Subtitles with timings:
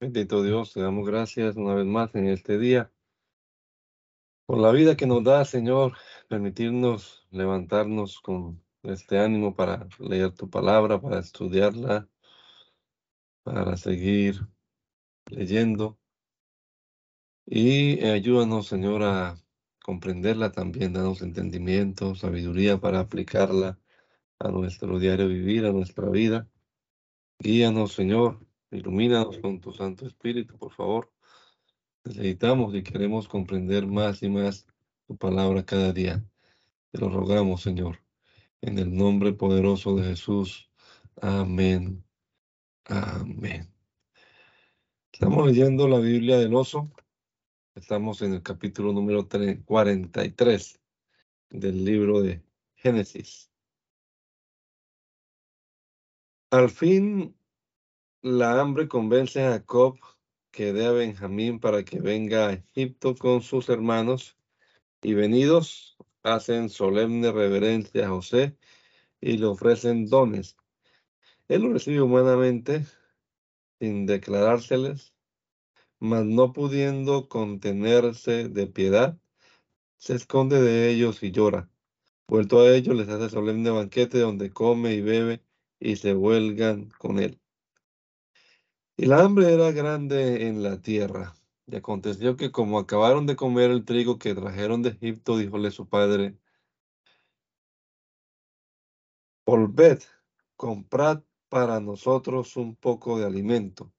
[0.00, 2.90] Bendito Dios, te damos gracias una vez más en este día
[4.46, 5.92] por la vida que nos da, Señor,
[6.26, 12.08] permitirnos levantarnos con este ánimo para leer tu palabra, para estudiarla,
[13.42, 14.40] para seguir
[15.26, 15.98] leyendo.
[17.44, 19.36] Y ayúdanos, Señor, a
[19.84, 23.78] comprenderla también, danos entendimiento, sabiduría para aplicarla
[24.38, 26.48] a nuestro diario vivir, a nuestra vida.
[27.38, 31.12] Guíanos, Señor, ilumínanos con tu Santo Espíritu, por favor.
[32.04, 34.66] Necesitamos y queremos comprender más y más
[35.06, 36.24] tu palabra cada día.
[36.90, 38.02] Te lo rogamos, Señor,
[38.60, 40.70] en el nombre poderoso de Jesús.
[41.20, 42.04] Amén.
[42.84, 43.72] Amén.
[45.12, 46.90] Estamos leyendo la Biblia del oso.
[47.74, 50.80] Estamos en el capítulo número 43
[51.50, 52.42] del libro de
[52.74, 53.50] Génesis.
[56.50, 57.36] Al fin,
[58.22, 59.98] la hambre convence a Jacob
[60.50, 64.36] que dé a Benjamín para que venga a Egipto con sus hermanos,
[65.02, 68.58] y venidos hacen solemne reverencia a José
[69.20, 70.56] y le ofrecen dones.
[71.48, 72.84] Él lo recibe humanamente,
[73.78, 75.14] sin declarárseles,
[75.98, 79.18] mas no pudiendo contenerse de piedad,
[79.96, 81.70] se esconde de ellos y llora.
[82.28, 85.42] Vuelto a ellos, les hace solemne banquete donde come y bebe
[85.78, 87.39] y se huelgan con él.
[89.00, 91.34] Y la hambre era grande en la tierra.
[91.66, 95.88] Y aconteció que como acabaron de comer el trigo que trajeron de Egipto, díjole su
[95.88, 96.36] padre,
[99.46, 100.02] volved,
[100.54, 103.90] comprad para nosotros un poco de alimento.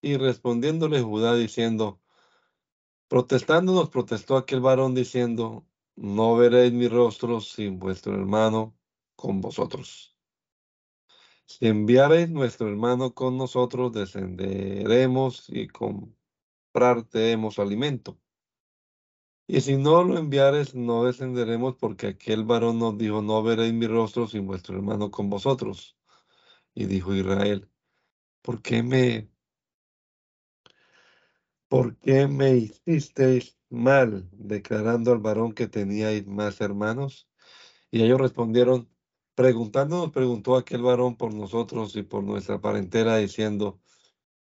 [0.00, 2.00] Y respondiéndole Judá diciendo,
[3.08, 8.78] protestándonos, protestó aquel varón diciendo, no veréis mi rostro sin vuestro hermano
[9.16, 10.11] con vosotros.
[11.44, 18.18] Si enviareis nuestro hermano con nosotros, descenderemos y compraremos alimento.
[19.46, 23.86] Y si no lo enviares, no descenderemos, porque aquel varón nos dijo, no veréis mi
[23.86, 25.96] rostro sin vuestro hermano con vosotros.
[26.74, 27.68] Y dijo Israel,
[28.42, 29.28] ¿por qué me,
[31.68, 37.28] por qué me hicisteis mal, declarando al varón que teníais más hermanos?
[37.90, 38.91] Y ellos respondieron,
[39.34, 43.80] Preguntando nos preguntó aquel varón por nosotros y por nuestra parentela, diciendo,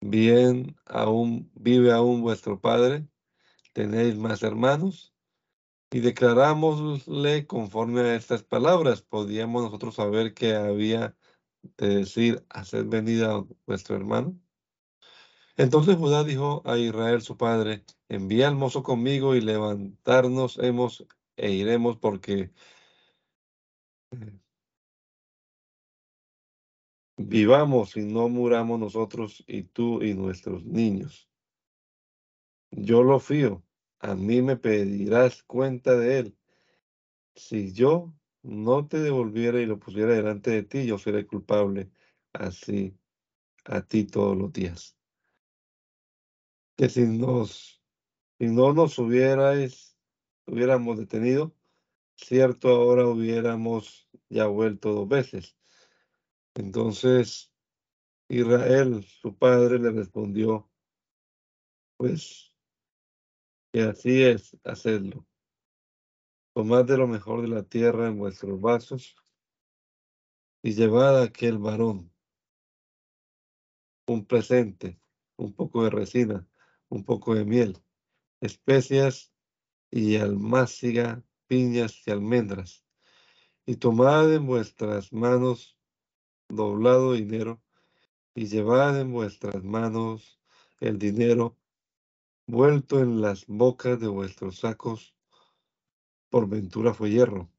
[0.02, 3.08] bien aún vive aún vuestro padre,
[3.74, 5.14] tenéis más hermanos.
[5.90, 11.16] Y declarámosle conforme a estas palabras, podíamos nosotros saber que había
[11.78, 14.38] de decir, haced venida vuestro hermano.
[15.56, 21.52] Entonces Judá dijo a Israel su padre, envía al mozo conmigo y levantarnos hemos e
[21.52, 22.52] iremos porque
[27.18, 31.28] vivamos y no muramos nosotros y tú y nuestros niños.
[32.72, 33.64] Yo lo fío,
[34.00, 36.38] a mí me pedirás cuenta de él.
[37.36, 38.14] Si yo
[38.44, 41.90] no te devolviera y lo pusiera delante de ti, yo seré culpable
[42.34, 42.96] así
[43.66, 44.96] a ti todos los días.
[46.76, 47.82] Que si nos,
[48.38, 49.98] si no nos hubierais,
[50.46, 51.56] hubiéramos detenido,
[52.16, 55.57] cierto ahora hubiéramos ya vuelto dos veces
[56.62, 57.52] entonces
[58.30, 60.70] Israel, su padre, le respondió,
[61.98, 62.54] pues
[63.72, 65.26] que así es hacerlo.
[66.54, 69.16] Tomad de lo mejor de la tierra en vuestros vasos
[70.64, 72.12] y llevad a aquel varón
[74.08, 75.00] un presente,
[75.36, 76.48] un poco de resina,
[76.90, 77.78] un poco de miel,
[78.42, 79.32] especias
[79.92, 82.84] y almáciga, piñas y almendras.
[83.66, 85.77] Y tomad en vuestras manos
[86.50, 87.62] doblado dinero,
[88.36, 90.40] y llevad en vuestras manos
[90.80, 91.58] el dinero
[92.46, 95.16] vuelto en las bocas de vuestros sacos,
[96.30, 97.50] por ventura fue hierro.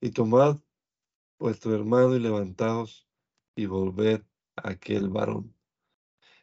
[0.00, 0.58] Y tomad
[1.38, 3.08] vuestro hermano y levantaos
[3.56, 4.22] y volved
[4.56, 5.54] a aquel varón.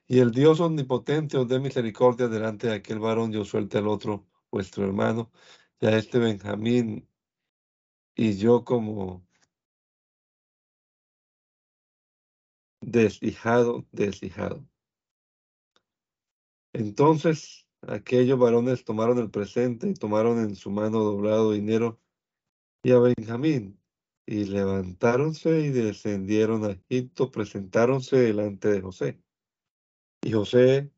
[0.07, 3.87] Y el Dios omnipotente os dé misericordia delante de aquel varón y os suelte al
[3.87, 5.31] otro, vuestro hermano,
[5.79, 7.07] y este Benjamín,
[8.15, 9.25] y yo como
[12.81, 14.67] deshijado, deshijado.
[16.73, 21.99] Entonces aquellos varones tomaron el presente y tomaron en su mano doblado dinero
[22.83, 23.79] y a Benjamín,
[24.25, 29.21] y levantáronse y descendieron a Egipto, presentáronse delante de José.
[30.23, 30.91] Y José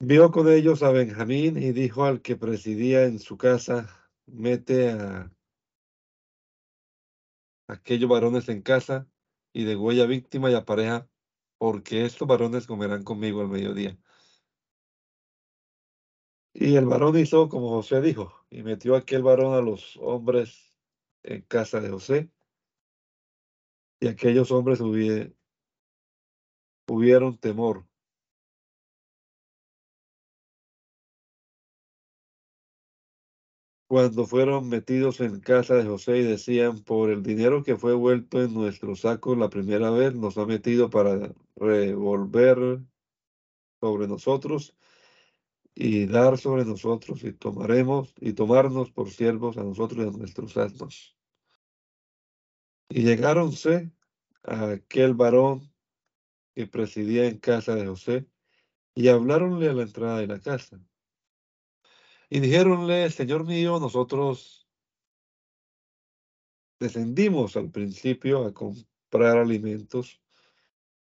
[0.00, 5.32] vio con ellos a Benjamín y dijo al que presidía en su casa, mete a
[7.68, 9.08] aquellos varones en casa
[9.56, 11.08] y de huella víctima y apareja
[11.56, 13.98] porque estos varones comerán conmigo al mediodía.
[16.52, 20.78] Y el varón hizo como José dijo, y metió aquel varón a los hombres
[21.22, 22.30] en casa de José.
[23.98, 24.78] Y aquellos hombres
[26.86, 27.86] hubieron temor.
[33.88, 38.42] Cuando fueron metidos en casa de José y decían, por el dinero que fue vuelto
[38.42, 42.80] en nuestro saco la primera vez, nos ha metido para revolver
[43.80, 44.76] sobre nosotros
[45.72, 50.56] y dar sobre nosotros y tomaremos y tomarnos por siervos a nosotros y a nuestros
[50.56, 51.16] asnos.
[52.88, 53.92] Y llegáronse
[54.42, 55.72] a aquel varón
[56.56, 58.26] que presidía en casa de José
[58.96, 60.80] y habláronle a la entrada de la casa.
[62.28, 64.68] Y dijéronle, Señor mío, nosotros
[66.80, 70.20] descendimos al principio a comprar alimentos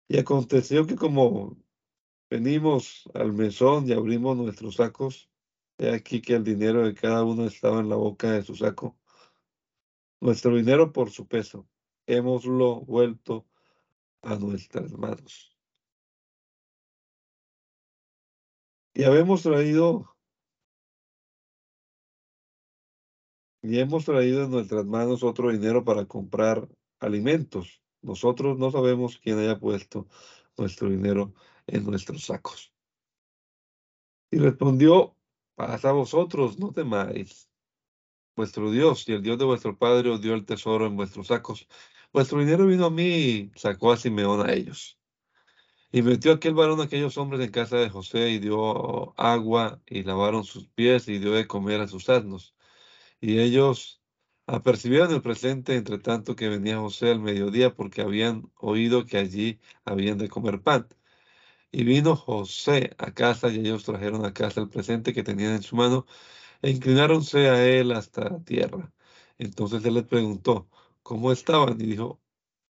[0.07, 1.57] y aconteció que como
[2.29, 5.29] venimos al mesón y abrimos nuestros sacos,
[5.77, 8.97] he aquí que el dinero de cada uno estaba en la boca de su saco.
[10.21, 11.67] Nuestro dinero por su peso,
[12.05, 13.47] hemoslo vuelto
[14.21, 15.57] a nuestras manos.
[18.93, 20.15] Y habemos traído
[23.61, 26.67] y hemos traído en nuestras manos otro dinero para comprar
[26.99, 27.81] alimentos.
[28.01, 30.07] Nosotros no sabemos quién haya puesto
[30.57, 31.33] nuestro dinero
[31.67, 32.73] en nuestros sacos.
[34.31, 35.15] Y respondió,
[35.55, 37.49] paz a vosotros, no temáis.
[38.35, 41.67] Vuestro Dios y el Dios de vuestro Padre os dio el tesoro en vuestros sacos.
[42.13, 44.97] Vuestro dinero vino a mí y sacó a Simeón a ellos.
[45.91, 50.03] Y metió aquel varón a aquellos hombres en casa de José y dio agua y
[50.03, 52.55] lavaron sus pies y dio de comer a sus asnos.
[53.21, 54.01] Y ellos
[54.47, 59.59] apercibieron el presente entre tanto que venía José al mediodía porque habían oído que allí
[59.85, 60.87] habían de comer pan.
[61.71, 65.63] Y vino José a casa y ellos trajeron a casa el presente que tenían en
[65.63, 66.05] su mano
[66.61, 68.93] e inclináronse a él hasta la tierra.
[69.37, 70.69] Entonces él les preguntó,
[71.03, 71.79] ¿cómo estaban?
[71.81, 72.21] Y dijo,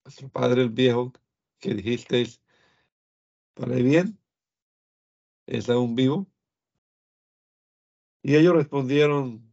[0.05, 1.13] nuestro padre el viejo,
[1.59, 2.41] que dijisteis,
[3.55, 4.19] ¿para bien?
[5.47, 6.27] ¿Es aún vivo?
[8.21, 9.52] Y ellos respondieron,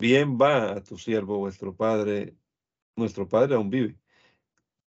[0.00, 2.36] bien va a tu siervo vuestro padre,
[2.96, 3.98] nuestro padre aún vive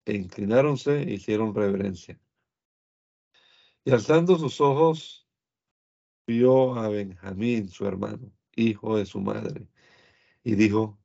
[0.05, 2.19] e inclináronse e hicieron reverencia.
[3.83, 5.27] Y alzando sus ojos,
[6.25, 9.67] vio a Benjamín, su hermano, hijo de su madre,
[10.43, 10.99] y dijo,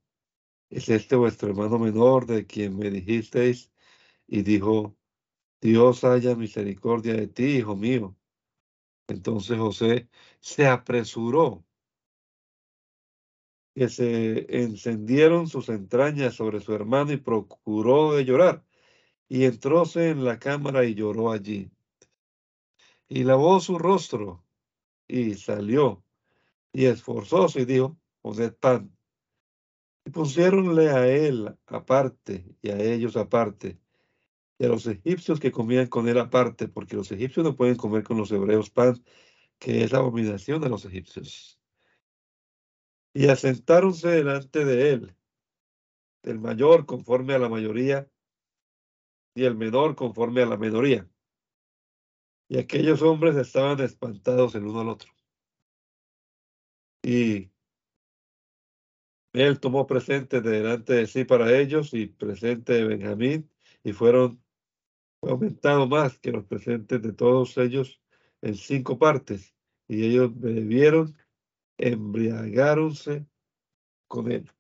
[0.70, 3.73] ¿es este vuestro hermano menor de quien me dijisteis?
[4.29, 4.97] Y dijo,
[5.61, 8.17] Dios haya misericordia de ti, hijo mío.
[9.08, 10.08] Entonces José
[10.41, 11.66] se apresuró,
[13.76, 18.64] que se encendieron sus entrañas sobre su hermano y procuró de llorar
[19.28, 21.70] y entróse en la cámara y lloró allí.
[23.06, 24.43] Y lavó su rostro
[25.06, 26.02] y salió
[26.73, 28.96] y esforzóse y dijo, poned pan.
[30.06, 33.79] Y pusiéronle a él aparte y a ellos aparte
[34.58, 38.05] y a los egipcios que comían con él aparte, porque los egipcios no pueden comer
[38.05, 39.05] con los hebreos pan,
[39.58, 41.56] que es la abominación de los egipcios.
[43.17, 45.17] Y asentáronse delante de él,
[46.23, 48.11] el mayor conforme a la mayoría
[49.35, 51.08] y el menor conforme a la menoría.
[52.51, 55.11] Y aquellos hombres estaban espantados el uno al otro.
[57.03, 57.51] Y
[59.32, 63.51] él tomó presente delante de sí para ellos y presente de Benjamín,
[63.82, 64.44] y fueron
[65.23, 67.99] aumentados más que los presentes de todos ellos
[68.43, 69.55] en cinco partes.
[69.89, 71.17] Y ellos bebieron,
[71.79, 73.27] embriagáronse
[74.09, 74.51] con él.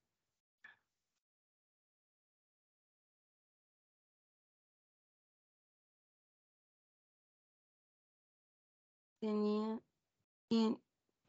[9.20, 9.80] tenía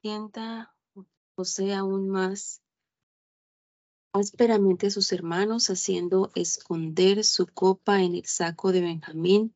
[0.02, 0.76] tienta
[1.36, 2.62] José aún más
[4.14, 9.56] ásperamente a sus hermanos, haciendo esconder su copa en el saco de Benjamín,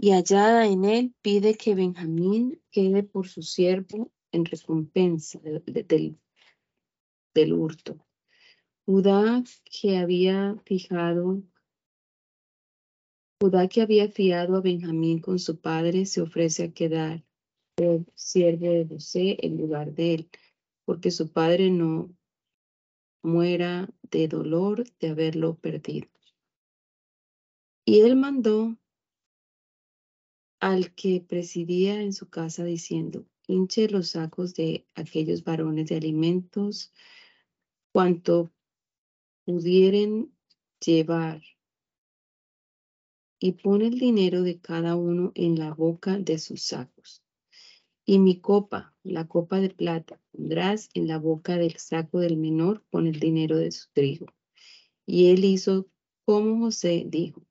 [0.00, 6.18] y hallada en él pide que Benjamín quede por su siervo en recompensa del,
[7.34, 7.98] del hurto.
[8.86, 11.42] Judá que había fijado
[13.40, 17.24] Judá que había fiado a Benjamín con su padre se ofrece a quedar
[17.76, 20.30] el siervo de José en lugar de él,
[20.86, 22.14] porque su padre no
[23.22, 26.08] muera de dolor de haberlo perdido.
[27.84, 28.78] Y él mandó
[30.60, 36.92] al que presidía en su casa diciendo, hinche los sacos de aquellos varones de alimentos
[37.92, 38.50] cuanto
[39.44, 40.32] pudieren
[40.84, 41.42] llevar
[43.38, 47.22] y pon el dinero de cada uno en la boca de sus sacos.
[48.06, 52.84] Y mi copa, la copa de plata, pondrás en la boca del saco del menor
[52.90, 54.26] con el dinero de su trigo.
[55.06, 55.88] Y él hizo
[56.24, 57.46] como José dijo.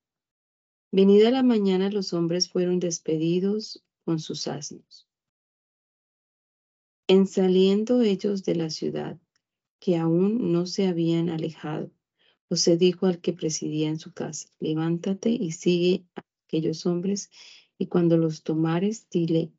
[0.92, 5.08] Venida la mañana los hombres fueron despedidos con sus asnos.
[7.08, 9.20] En saliendo ellos de la ciudad,
[9.80, 11.92] que aún no se habían alejado,
[12.48, 17.30] José dijo al que presidía en su casa, levántate y sigue a aquellos hombres,
[17.78, 19.52] y cuando los tomares, dile,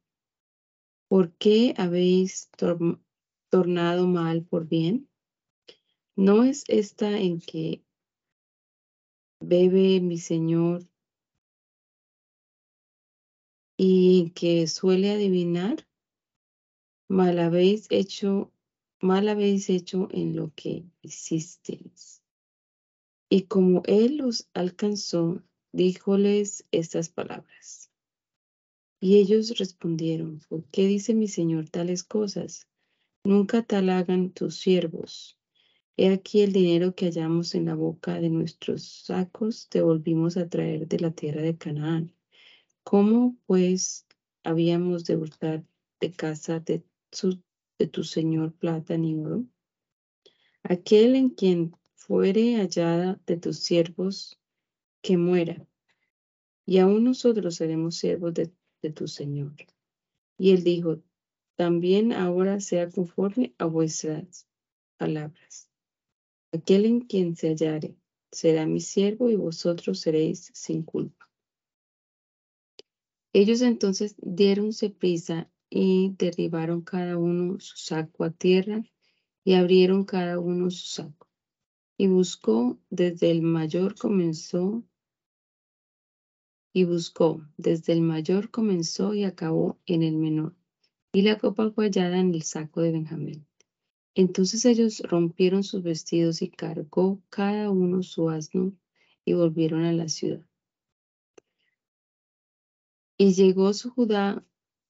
[1.08, 2.48] ¿por qué habéis
[3.50, 5.10] tornado mal por bien?
[6.16, 7.84] ¿No es esta en que
[9.40, 10.88] bebe mi Señor
[13.76, 15.86] y que suele adivinar?
[17.08, 18.50] Mal habéis hecho,
[19.00, 22.22] mal habéis hecho en lo que hicisteis.
[23.28, 25.42] Y como él los alcanzó,
[25.72, 27.90] díjoles estas palabras.
[29.00, 32.68] Y ellos respondieron, ¿por qué dice mi Señor tales cosas?
[33.22, 35.38] Nunca tal hagan tus siervos.
[35.96, 40.48] He aquí el dinero que hallamos en la boca de nuestros sacos, te volvimos a
[40.48, 42.14] traer de la tierra de Canaán.
[42.82, 44.06] ¿Cómo pues
[44.42, 45.64] habíamos de hurtar
[46.00, 46.82] de casa de,
[47.78, 49.44] de tu Señor plata ni oro?
[50.62, 54.38] Aquel en quien fuere hallada de tus siervos,
[55.02, 55.66] que muera,
[56.66, 58.50] y aún nosotros seremos siervos de,
[58.94, 59.54] tu Señor.
[60.36, 61.02] Y él dijo,
[61.56, 64.46] también ahora sea conforme a vuestras
[64.98, 65.70] palabras.
[66.52, 67.96] Aquel en quien se hallare
[68.30, 71.30] será mi siervo y vosotros seréis sin culpa.
[73.32, 78.84] Ellos entonces diéronse prisa y derribaron cada uno su saco a tierra
[79.42, 81.26] y abrieron cada uno su saco
[81.98, 84.84] y buscó desde el mayor comenzó
[86.72, 90.54] y buscó desde el mayor comenzó y acabó en el menor
[91.12, 93.44] y la copa fue hallada en el saco de Benjamín.
[94.14, 98.72] Entonces ellos rompieron sus vestidos y cargó cada uno su asno
[99.24, 100.46] y volvieron a la ciudad.
[103.16, 104.44] Y llegó su Judá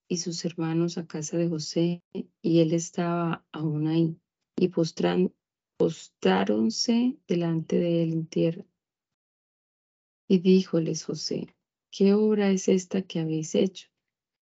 [0.09, 2.03] y sus hermanos a casa de José,
[2.43, 4.17] y él estaba aún ahí,
[4.57, 5.33] y postran,
[5.77, 8.65] postráronse delante de él en tierra.
[10.29, 11.55] Y díjoles José,
[11.91, 13.89] ¿qué obra es esta que habéis hecho?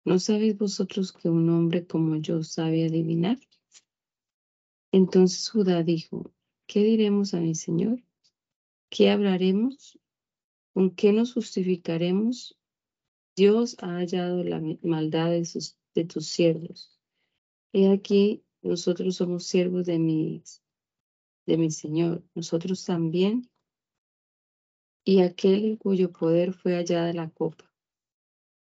[0.05, 3.39] ¿No sabéis vosotros que un hombre como yo sabe adivinar?
[4.93, 6.31] Entonces Judá dijo,
[6.67, 8.03] ¿qué diremos a mi Señor?
[8.91, 9.99] ¿Qué hablaremos?
[10.75, 12.59] ¿Con qué nos justificaremos?
[13.37, 15.49] Dios ha hallado la maldad de,
[15.95, 16.99] de tus siervos.
[17.73, 19.99] He aquí, nosotros somos siervos de
[21.47, 23.51] de mi Señor, nosotros también,
[25.05, 27.71] y aquel en cuyo poder fue hallada la copa.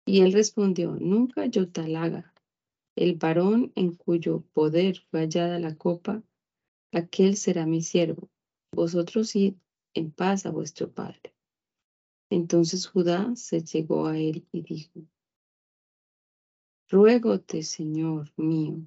[0.06, 2.32] Y él respondió, nunca yo tal haga.
[2.96, 6.22] El varón en cuyo poder fue hallada la copa,
[6.92, 8.30] aquel será mi siervo.
[8.72, 9.54] Vosotros id
[9.94, 11.34] en paz a vuestro padre.
[12.34, 15.02] Entonces Judá se llegó a él y dijo,
[16.88, 18.80] Ruégote, Señor mío,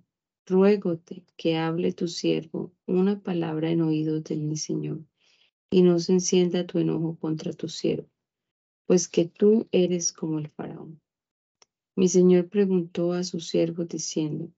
[0.47, 5.05] ruégote que hable tu siervo una palabra en oídos de mi Señor,
[5.69, 8.09] y no se encienda tu enojo contra tu siervo,
[8.87, 10.99] pues que tú eres como el faraón.
[11.95, 14.51] Mi Señor preguntó a su siervo diciendo,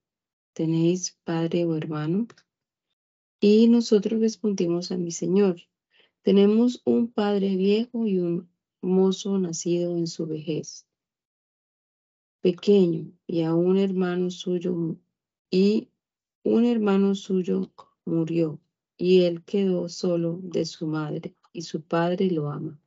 [0.53, 2.25] ¿tenéis padre o hermano?
[3.41, 5.58] Y nosotros respondimos a mi Señor,
[6.22, 8.50] tenemos un padre viejo y un
[8.81, 10.88] mozo nacido en su vejez,
[12.41, 14.98] pequeño, y a un hermano suyo
[15.50, 15.89] y
[16.43, 17.72] un hermano suyo
[18.05, 18.60] murió
[18.98, 22.79] y él quedó solo de su madre y su padre lo ama.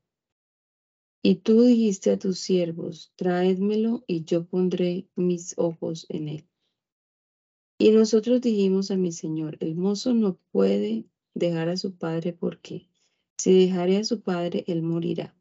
[1.23, 6.49] Y tú dijiste a tus siervos, traédmelo y yo pondré mis ojos en él.
[7.79, 11.05] Y nosotros dijimos a mi señor, el mozo no puede
[11.35, 12.89] dejar a su padre porque
[13.37, 15.35] si dejare a su padre, él morirá.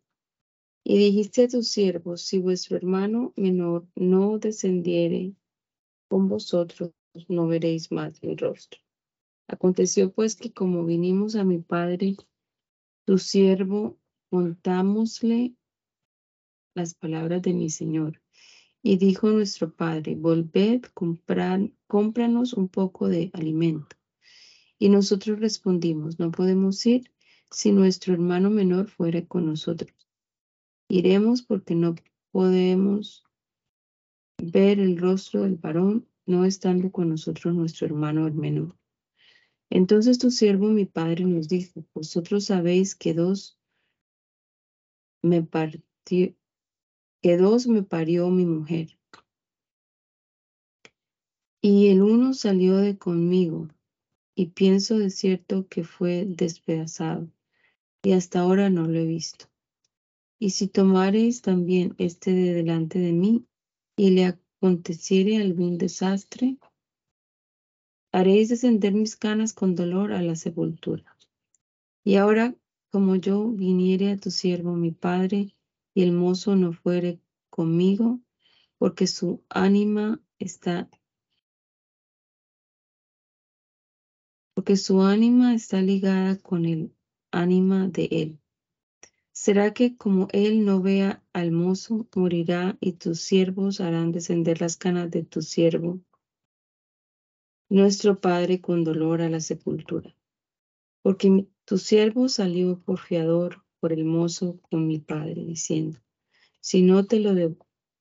[0.90, 5.36] Y dijiste a tus siervos, si vuestro hermano menor no descendiere
[6.08, 6.94] con vosotros,
[7.28, 8.80] no veréis más mi rostro.
[9.48, 12.16] Aconteció pues que como vinimos a mi padre,
[13.06, 14.00] tu siervo,
[14.32, 15.54] contámosle
[16.74, 18.20] las palabras de mi Señor.
[18.82, 23.96] Y dijo nuestro padre, volved, comprar, cómpranos un poco de alimento.
[24.80, 27.12] Y nosotros respondimos, no podemos ir
[27.52, 29.99] si nuestro hermano menor fuera con nosotros.
[30.90, 31.96] Iremos porque no
[32.32, 33.24] podemos
[34.42, 38.76] ver el rostro del varón no estando con nosotros nuestro hermano el menor.
[39.70, 43.60] Entonces tu siervo, mi padre, nos dijo, vosotros sabéis que dos
[45.22, 46.34] me partió,
[47.22, 48.98] que dos me parió mi mujer.
[51.62, 53.68] Y el uno salió de conmigo,
[54.34, 57.30] y pienso de cierto que fue despedazado,
[58.02, 59.49] y hasta ahora no lo he visto.
[60.40, 63.46] Y si tomareis también este de delante de mí,
[63.98, 66.58] y le aconteciere algún desastre,
[68.14, 71.18] haréis descender mis canas con dolor a la sepultura.
[72.06, 72.56] Y ahora,
[72.90, 75.54] como yo viniere a tu siervo mi padre,
[75.94, 77.20] y el mozo no fuere
[77.50, 78.22] conmigo,
[78.78, 80.90] porque su ánima está
[84.60, 86.94] porque su ánima está ligada con el
[87.32, 88.40] ánima de él.
[89.42, 94.76] ¿Será que como él no vea al mozo, morirá y tus siervos harán descender las
[94.76, 96.02] canas de tu siervo,
[97.70, 100.14] nuestro padre, con dolor a la sepultura?
[101.02, 106.02] Porque tu siervo salió por fiador por el mozo con mi padre, diciendo,
[106.60, 107.56] si no te lo,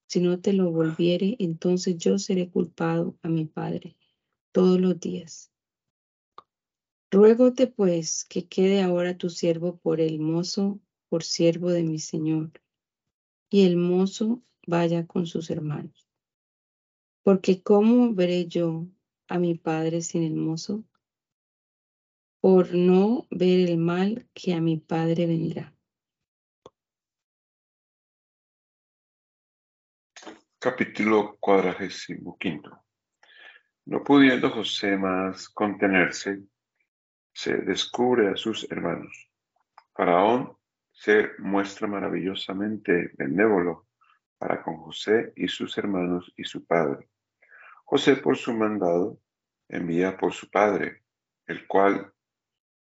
[0.09, 3.97] si no te lo volviere, entonces yo seré culpado a mi padre
[4.51, 5.53] todos los días.
[7.13, 12.51] Ruégote pues que quede ahora tu siervo por el mozo, por siervo de mi señor,
[13.51, 16.09] y el mozo vaya con sus hermanos.
[17.23, 18.87] Porque ¿cómo veré yo
[19.29, 20.85] a mi padre sin el mozo?
[22.41, 25.75] Por no ver el mal que a mi padre vendrá.
[30.61, 32.85] Capítulo cuadragésimo quinto.
[33.87, 36.43] No pudiendo José más contenerse,
[37.33, 39.31] se descubre a sus hermanos.
[39.95, 40.58] Faraón
[41.01, 43.87] se muestra maravillosamente benévolo
[44.37, 47.09] para con José y sus hermanos y su padre.
[47.85, 49.21] José por su mandado
[49.69, 51.05] envía por su padre,
[51.47, 52.13] el cual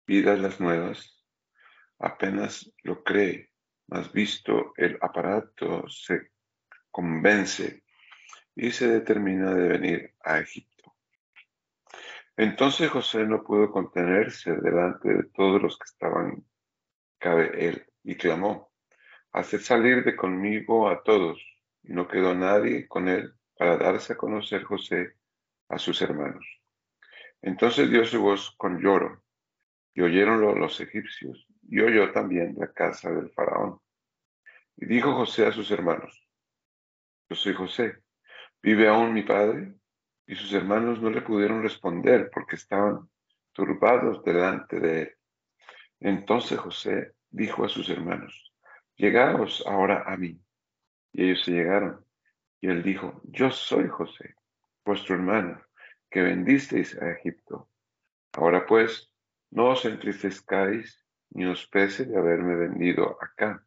[0.05, 1.25] pida las nuevas,
[1.99, 3.51] apenas lo cree,
[3.87, 6.31] mas visto el aparato se
[6.91, 7.83] convence
[8.55, 10.95] y se determina de venir a Egipto.
[12.37, 16.45] Entonces José no pudo contenerse delante de todos los que estaban
[17.19, 18.71] cabe él y clamó,
[19.33, 21.37] haced salir de conmigo a todos.
[21.83, 25.15] Y no quedó nadie con él para darse a conocer José
[25.67, 26.45] a sus hermanos.
[27.41, 29.21] Entonces dio su voz con lloro,
[29.93, 33.79] y oyéronlo los egipcios, y oyó también la casa del faraón.
[34.77, 36.25] Y dijo José a sus hermanos,
[37.29, 37.97] yo soy José,
[38.61, 39.75] ¿vive aún mi padre?
[40.27, 43.09] y sus hermanos no le pudieron responder porque estaban
[43.53, 45.15] turbados delante de él.
[45.99, 48.53] Entonces José dijo a sus hermanos,
[48.95, 50.39] llegaos ahora a mí.
[51.11, 52.05] Y ellos se llegaron.
[52.61, 54.35] Y él dijo, yo soy José,
[54.83, 55.61] vuestro hermano,
[56.09, 57.69] que vendisteis a Egipto.
[58.33, 59.11] Ahora pues,
[59.51, 63.65] no os entristezcáis ni os pese de haberme vendido acá,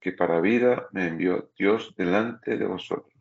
[0.00, 3.16] que para vida me envió Dios delante de vosotros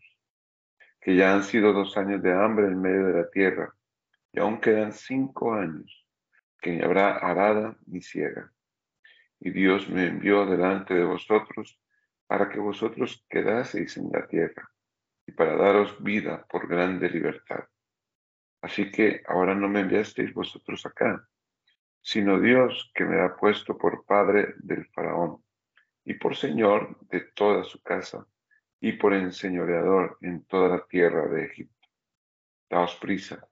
[1.05, 3.75] que ya han sido dos años de hambre en medio de la tierra,
[4.33, 6.03] y aún quedan cinco años,
[6.59, 8.51] que ni habrá arada ni ciega.
[9.39, 11.79] Y Dios me envió delante de vosotros
[12.27, 14.71] para que vosotros quedaseis en la tierra,
[15.27, 17.65] y para daros vida por grande libertad.
[18.61, 21.27] Así que ahora no me enviasteis vosotros acá,
[22.01, 25.43] sino Dios que me ha puesto por padre del faraón
[26.03, 28.27] y por señor de toda su casa
[28.79, 31.89] y por enseñoreador en toda la tierra de Egipto.
[32.69, 33.47] Daos prisa,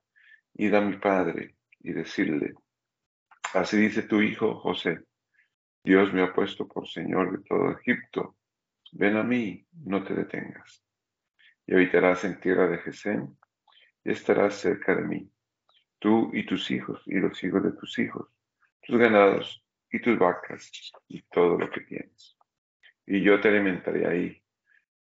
[0.54, 2.54] id a mi padre y decirle,
[3.54, 5.04] así dice tu hijo José,
[5.84, 8.38] Dios me ha puesto por señor de todo Egipto,
[8.92, 10.82] ven a mí, no te detengas.
[11.66, 13.36] Y habitarás en tierra de Gesén
[14.02, 15.30] y estarás cerca de mí,
[15.98, 18.30] tú y tus hijos y los hijos de tus hijos,
[18.80, 20.70] tus ganados y tus vacas
[21.06, 22.38] y todo lo que tienes.
[23.06, 24.42] Y yo te alimentaré ahí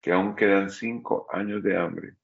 [0.02, 2.16] que aún quedan cinco años de hambre,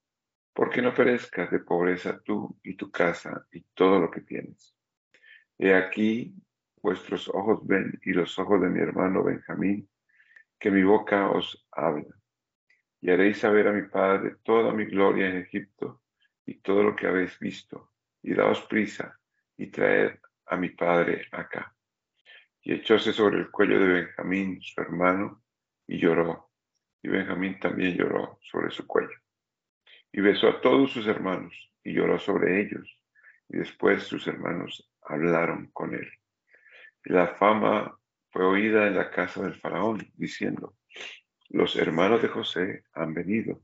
[0.54, 4.76] porque no perezcas de pobreza tú y tu casa y todo lo que tienes.
[5.58, 6.36] He aquí
[6.82, 9.90] vuestros ojos ven y los ojos de mi hermano Benjamín,
[10.60, 12.16] que mi boca os habla.
[13.02, 16.02] Y haréis saber a mi padre toda mi gloria en Egipto
[16.46, 19.18] y todo lo que habéis visto, y daos prisa
[19.58, 21.74] y traed a mi padre acá.
[22.62, 25.44] Y echóse sobre el cuello de Benjamín, su hermano,
[25.88, 26.50] y lloró
[27.02, 29.16] y Benjamín también lloró sobre su cuello.
[30.12, 33.00] Y besó a todos sus hermanos y lloró sobre ellos.
[33.48, 36.08] Y después sus hermanos hablaron con él.
[37.04, 37.98] Y la fama
[38.30, 40.76] fue oída en la casa del faraón, diciendo,
[41.50, 43.62] los hermanos de José han venido.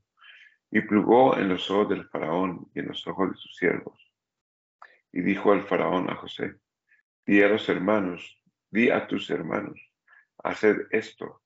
[0.72, 4.12] Y plugó en los ojos del faraón y en los ojos de sus siervos.
[5.12, 6.56] Y dijo al faraón a José,
[7.26, 9.80] di a los hermanos, di a tus hermanos,
[10.44, 11.42] haced esto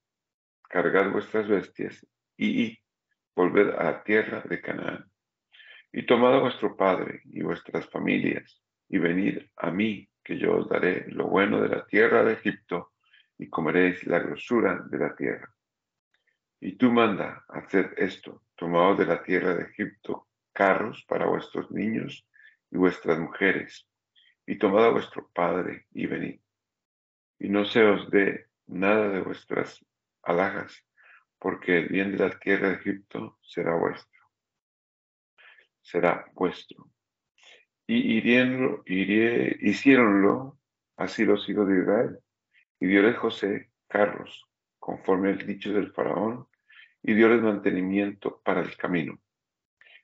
[0.69, 2.05] cargad vuestras bestias
[2.37, 2.79] y
[3.35, 5.11] volved a la tierra de Canaán.
[5.91, 10.69] Y tomad a vuestro padre y vuestras familias y venid a mí, que yo os
[10.69, 12.93] daré lo bueno de la tierra de Egipto
[13.37, 15.53] y comeréis la grosura de la tierra.
[16.59, 22.27] Y tú manda hacer esto, tomaos de la tierra de Egipto carros para vuestros niños
[22.69, 23.87] y vuestras mujeres,
[24.45, 26.41] y tomad a vuestro padre y venid.
[27.39, 29.83] Y no se os dé nada de vuestras
[30.23, 30.83] alhajas,
[31.39, 34.21] porque el bien de la tierra de Egipto será vuestro.
[35.81, 36.89] Será vuestro.
[37.89, 40.59] Y hiriéndolo, hicieronlo
[40.95, 42.19] así los hijos de Israel.
[42.79, 44.45] Y dióles José carros,
[44.77, 46.47] conforme al dicho del faraón,
[47.01, 49.19] y dióles mantenimiento para el camino.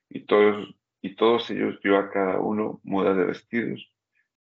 [0.10, 3.93] Y todos, y todos ellos dio a cada uno mudas de vestidos.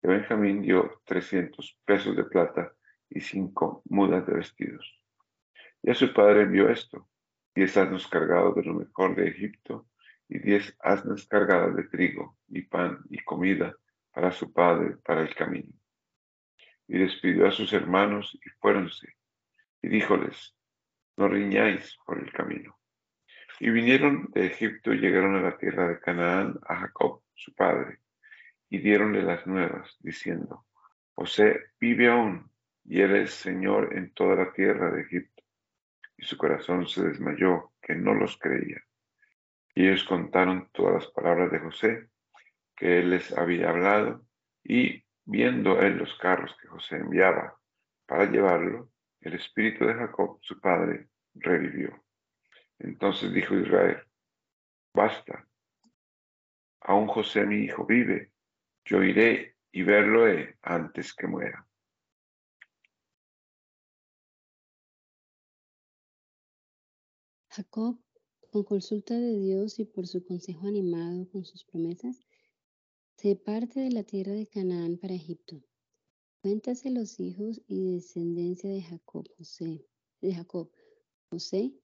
[0.02, 2.74] Y Benjamín dio trescientos pesos de plata
[3.08, 5.00] y cinco mudas de vestidos.
[5.82, 7.08] Y a su padre envió esto,
[7.54, 9.86] diez asnos cargados de lo mejor de Egipto
[10.30, 13.76] y diez asnas cargadas de trigo y pan y comida
[14.12, 15.72] para su padre para el camino.
[16.86, 19.16] Y despidió a sus hermanos y fuéronse.
[19.82, 20.56] Y díjoles,
[21.16, 22.78] no riñáis por el camino.
[23.58, 27.98] Y vinieron de Egipto y llegaron a la tierra de Canaán a Jacob, su padre,
[28.70, 30.64] y dieronle las nuevas, diciendo,
[31.12, 32.50] José vive aún,
[32.84, 35.40] y él es Señor en toda la tierra de Egipto
[36.20, 38.82] y su corazón se desmayó, que no los creía.
[39.74, 42.08] Y ellos contaron todas las palabras de José
[42.76, 44.24] que él les había hablado,
[44.64, 47.58] y viendo él los carros que José enviaba
[48.06, 52.04] para llevarlo, el espíritu de Jacob, su padre, revivió.
[52.78, 54.02] Entonces dijo Israel,
[54.94, 55.46] basta,
[56.80, 58.32] aún José mi hijo vive,
[58.84, 60.24] yo iré y verlo
[60.62, 61.66] antes que muera.
[67.50, 68.00] Jacob,
[68.50, 72.20] con consulta de Dios y por su consejo animado con sus promesas,
[73.16, 75.62] se parte de la tierra de Canaán para Egipto.
[76.42, 79.86] Cuéntase los hijos y descendencia de Jacob, José,
[80.20, 80.70] de Jacob,
[81.30, 81.74] José,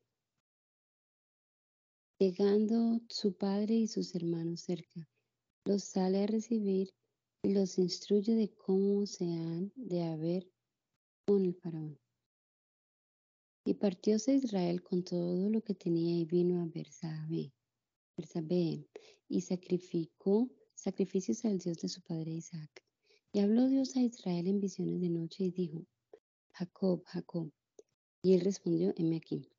[2.19, 5.09] llegando su padre y sus hermanos cerca,
[5.65, 6.95] los sale a recibir
[7.43, 10.51] y los instruye de cómo se han de haber
[11.27, 11.99] con el faraón.
[13.67, 17.53] Y partióse Israel con todo lo que tenía y vino a Bersabé,
[19.29, 22.85] y sacrificó sacrificios al Dios de su padre Isaac.
[23.33, 25.85] Y habló Dios a Israel en visiones de noche y dijo,
[26.53, 27.51] Jacob, Jacob.
[28.23, 29.51] Y él respondió, heme aquí.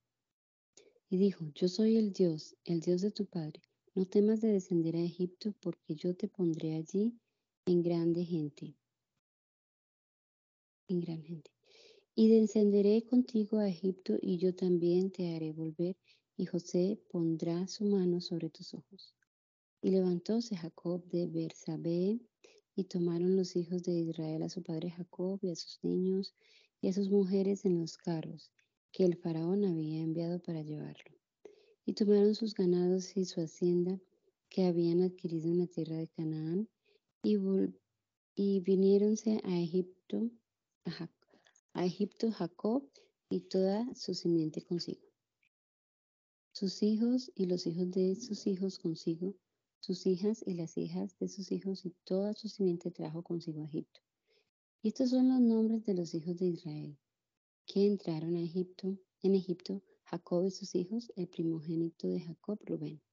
[1.10, 3.62] Y dijo, yo soy el Dios, el Dios de tu padre.
[3.93, 7.20] No temas de descender a Egipto, porque yo te pondré allí
[7.65, 8.74] en grande gente.
[10.88, 11.57] En gran gente.
[12.19, 15.95] Y descenderé contigo a Egipto, y yo también te haré volver,
[16.36, 19.13] y José pondrá su mano sobre tus ojos.
[19.84, 22.19] Y levantóse Jacob de Bersabé,
[22.75, 26.34] y tomaron los hijos de Israel a su padre Jacob y a sus niños
[26.82, 28.51] y a sus mujeres en los carros
[28.91, 31.15] que el faraón había enviado para llevarlo.
[31.86, 34.01] Y tomaron sus ganados y su hacienda
[34.49, 36.67] que habían adquirido en la tierra de Canaán,
[37.21, 37.38] y,
[38.34, 40.32] y viniéronse a Egipto,
[40.86, 41.16] a Jacob
[41.78, 42.90] a Egipto Jacob
[43.30, 45.06] y toda su simiente consigo.
[46.52, 49.36] Sus hijos y los hijos de sus hijos consigo,
[49.80, 53.66] sus hijas y las hijas de sus hijos y toda su simiente trajo consigo a
[53.66, 54.02] Egipto.
[54.82, 56.98] Y estos son los nombres de los hijos de Israel,
[57.68, 63.04] que entraron a Egipto, en Egipto, Jacob y sus hijos, el primogénito de Jacob, Rubén.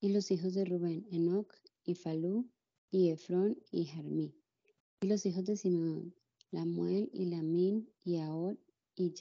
[0.00, 1.50] Y los hijos de Rubén, Enoch
[1.82, 2.46] y Falú
[2.90, 4.34] y Efrón y Jarmí.
[5.00, 6.14] Y los hijos de Simeón,
[6.50, 8.58] Lamuel y Lamín y Aol
[8.96, 9.12] y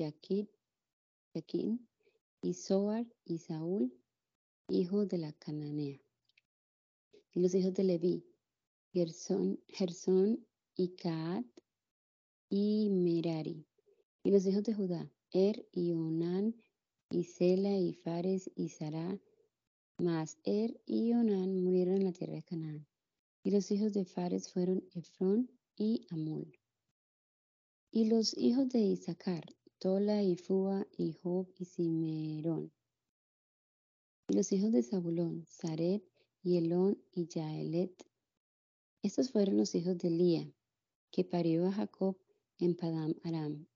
[1.33, 1.87] Jaquín,
[2.41, 3.91] y Zoar y Saúl,
[4.67, 5.99] hijos de la Cananea.
[7.33, 8.25] Y los hijos de Leví,
[8.93, 11.45] Gersón, y Caat
[12.49, 13.65] y Merari.
[14.23, 16.55] Y los hijos de Judá, Er y Onán
[17.09, 19.19] y Sela y Fares y Sará.
[19.97, 22.87] Mas Er y Onán murieron en la tierra de Canaán.
[23.43, 26.62] Y los hijos de Fares fueron Efrón y Amul.
[27.95, 29.45] Y los hijos de Isaacar,
[29.77, 32.71] Tola y Fua y Job y Simerón.
[34.27, 36.03] Y los hijos de Zabulón, Zaret
[36.41, 37.93] y Elón y Jaelet.
[39.03, 40.51] Estos fueron los hijos de Lía,
[41.11, 42.17] que parió a Jacob
[42.57, 43.67] en Padam Aram,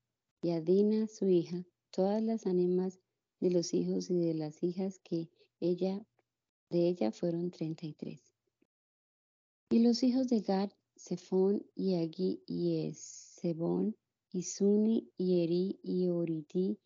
[0.41, 2.99] y a Dina su hija, todas las ánimas
[3.39, 6.03] de los hijos y de las hijas que ella
[6.71, 8.33] de ella fueron treinta y tres.
[9.69, 13.95] Y los hijos de Gad, Zephón y Agi y Esebón
[14.31, 16.77] y Suni, y Eri, y.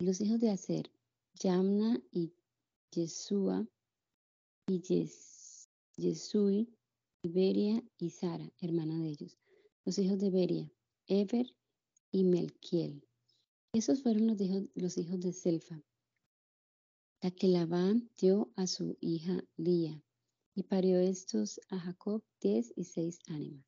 [0.00, 0.90] Y los hijos de Aser,
[1.34, 2.32] Yamna y
[2.92, 3.66] Yeshua
[4.66, 4.80] y
[5.96, 6.68] Yesui,
[7.22, 9.38] y Beria y Sara, hermana de ellos.
[9.84, 10.72] Los hijos de Beria,
[11.06, 11.46] Eber
[12.12, 13.02] y Melquiel.
[13.72, 15.82] Esos fueron los hijos, los hijos de Selfa,
[17.20, 20.02] la que Labán dio a su hija Lía,
[20.54, 23.67] y parió estos a Jacob diez y seis ánimas.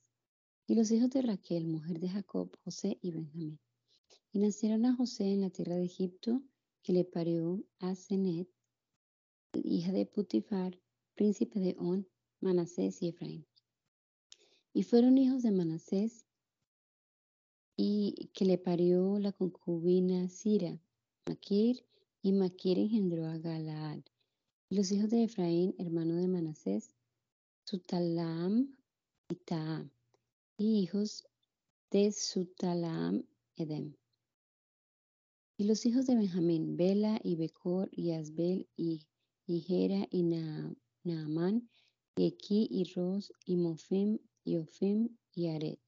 [0.70, 3.59] Y los hijos de Raquel, mujer de Jacob, José y Benjamín.
[4.30, 6.44] Y nacieron a José en la tierra de Egipto,
[6.85, 8.48] que le parió a Zenet,
[9.52, 10.78] hija de Putifar,
[11.16, 12.06] príncipe de On,
[12.40, 13.44] Manasés y Efraín.
[14.72, 16.24] Y fueron hijos de Manasés
[17.74, 20.80] y que le parió la concubina Sira,
[21.26, 21.85] Maquir,
[22.22, 24.02] y Maquir engendró a Galaad.
[24.68, 26.94] Y los hijos de Efraín, hermano de Manasés,
[27.64, 28.72] Sutalam
[29.28, 29.90] y Taam,
[30.61, 31.27] y hijos
[31.90, 33.25] de Sutalam,
[33.57, 33.96] Edem.
[35.57, 39.07] Y los hijos de Benjamín, Bela y Becor y Asbel y,
[39.46, 40.23] Hera y
[41.03, 41.70] Naamán,
[42.14, 45.81] y Equi y Ros y Mofim y Ofim y Aret.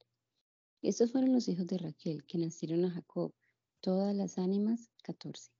[0.81, 3.31] Estos fueron los hijos de Raquel, que nacieron a Jacob,
[3.79, 5.51] todas las ánimas, catorce.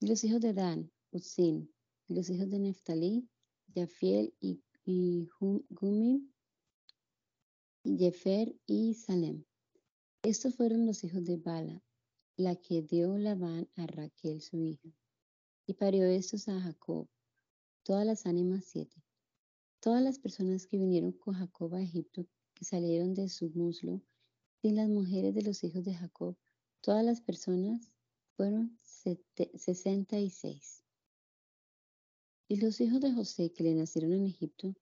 [0.00, 1.72] Y los hijos de Dan, Uzin,
[2.08, 3.28] y los hijos de Neftalí,
[3.72, 5.28] Jafiel y, y
[5.70, 6.32] Gumim,
[7.84, 9.44] Jefer y Salem.
[10.22, 11.82] Estos fueron los hijos de Bala,
[12.36, 14.88] la que dio Labán a Raquel su hija.
[15.66, 17.08] Y parió estos a Jacob,
[17.82, 19.04] todas las ánimas siete.
[19.80, 24.00] Todas las personas que vinieron con Jacob a Egipto, que salieron de su muslo,
[24.62, 26.36] y las mujeres de los hijos de Jacob,
[26.82, 27.90] todas las personas
[28.36, 28.76] fueron
[29.56, 30.84] sesenta y seis.
[32.46, 34.72] Y los hijos de José que le nacieron en Egipto,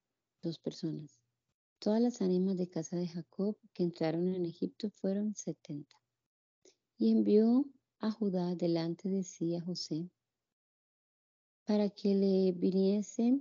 [0.42, 1.19] dos personas.
[1.80, 5.96] Todas las ánimas de casa de Jacob que entraron en Egipto fueron setenta.
[6.98, 7.64] Y envió
[8.00, 10.10] a Judá delante de sí a José
[11.64, 13.40] para que le viniese,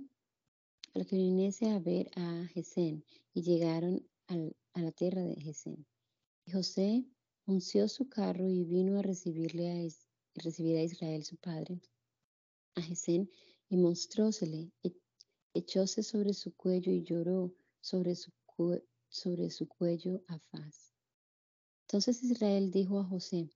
[0.94, 5.84] para que viniese a ver a Gesén, y llegaron a la tierra de Gesén.
[6.50, 7.04] José
[7.44, 11.82] unció su carro y vino a recibirle a, recibir a Israel su padre,
[12.74, 13.28] a Jesén,
[13.68, 14.72] y mostrósele,
[15.52, 18.32] echóse sobre su cuello y lloró sobre su,
[19.08, 20.94] sobre su cuello a faz.
[21.82, 23.50] Entonces Israel dijo a José,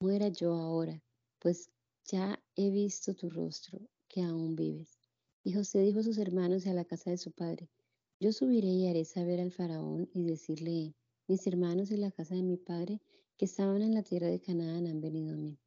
[0.00, 1.02] muera yo ahora,
[1.38, 1.70] pues
[2.04, 4.98] ya he visto tu rostro, que aún vives.
[5.44, 7.70] Y José dijo a sus hermanos y a la casa de su padre,
[8.18, 10.94] yo subiré y haré saber al faraón y decirle,
[11.28, 13.00] mis hermanos y la casa de mi padre,
[13.36, 15.58] que estaban en la tierra de Canaán, han venido a mí.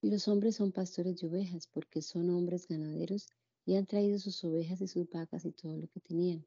[0.00, 3.28] Y los hombres son pastores de ovejas, porque son hombres ganaderos,
[3.64, 6.44] y han traído sus ovejas y sus vacas y todo lo que tenían.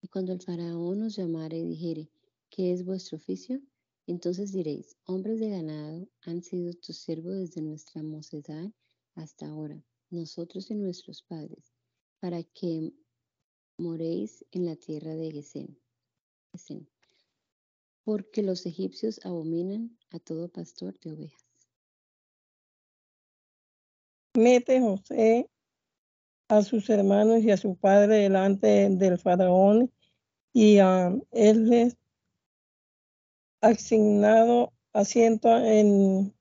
[0.00, 2.10] Y cuando el faraón os llamare y dijere,
[2.50, 3.60] ¿qué es vuestro oficio?
[4.06, 8.70] Entonces diréis, hombres de ganado han sido tus siervos desde nuestra mocedad
[9.14, 11.72] hasta ahora, nosotros y nuestros padres,
[12.20, 12.92] para que
[13.78, 15.78] moréis en la tierra de Gesén
[18.06, 21.44] porque los egipcios abominan a todo pastor de ovejas.
[24.34, 25.50] Mete José
[26.48, 29.92] a sus hermanos y a su padre delante del faraón
[30.52, 31.96] y a él les
[33.60, 36.34] asignado asiento en,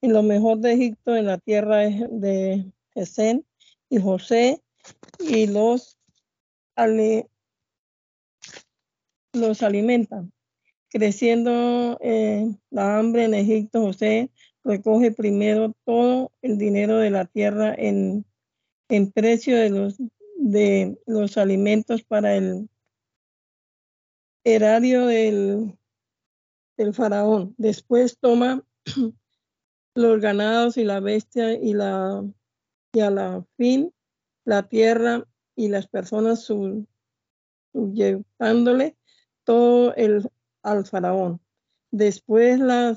[0.00, 3.44] en lo mejor de Egipto, en la tierra de Gesén,
[3.88, 4.62] y José
[5.18, 5.98] y los,
[9.32, 10.32] los alimentan.
[10.90, 14.30] Creciendo eh, la hambre en Egipto, José
[14.64, 18.24] recoge primero todo el dinero de la tierra en,
[18.88, 19.96] en precio de los,
[20.36, 22.68] de los alimentos para el
[24.44, 25.74] erario del,
[26.92, 27.54] faraón.
[27.58, 28.64] Después toma
[29.94, 32.24] los ganados y la bestia y, la,
[32.92, 33.92] y a la fin
[34.44, 36.48] la tierra y las personas
[37.72, 38.96] subyectándole
[39.44, 40.26] todo el
[40.62, 41.40] al faraón.
[41.90, 42.96] Después la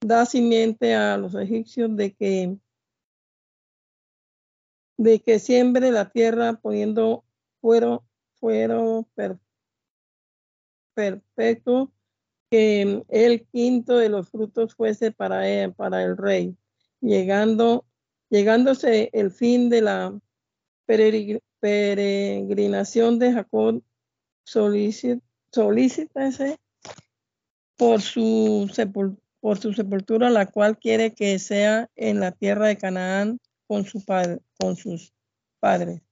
[0.00, 2.58] da simiente a los egipcios de que
[4.96, 7.24] de que siembre la tierra poniendo
[7.60, 8.04] fuero,
[8.34, 9.38] fuero per,
[10.94, 11.92] perfecto,
[12.50, 16.56] que el quinto de los frutos fuese para, él, para el rey,
[17.00, 17.84] llegando,
[18.30, 20.18] llegándose el fin de la
[20.86, 23.82] peregrinación de Jacob,
[24.44, 26.58] solicita solicítese
[27.76, 28.68] por su,
[29.40, 34.04] por su sepultura, la cual quiere que sea en la tierra de Canaán con, su
[34.04, 35.12] padre, con sus
[35.60, 36.02] padres.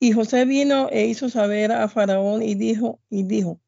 [0.00, 3.60] Y José vino e hizo saber a Faraón y dijo, y dijo,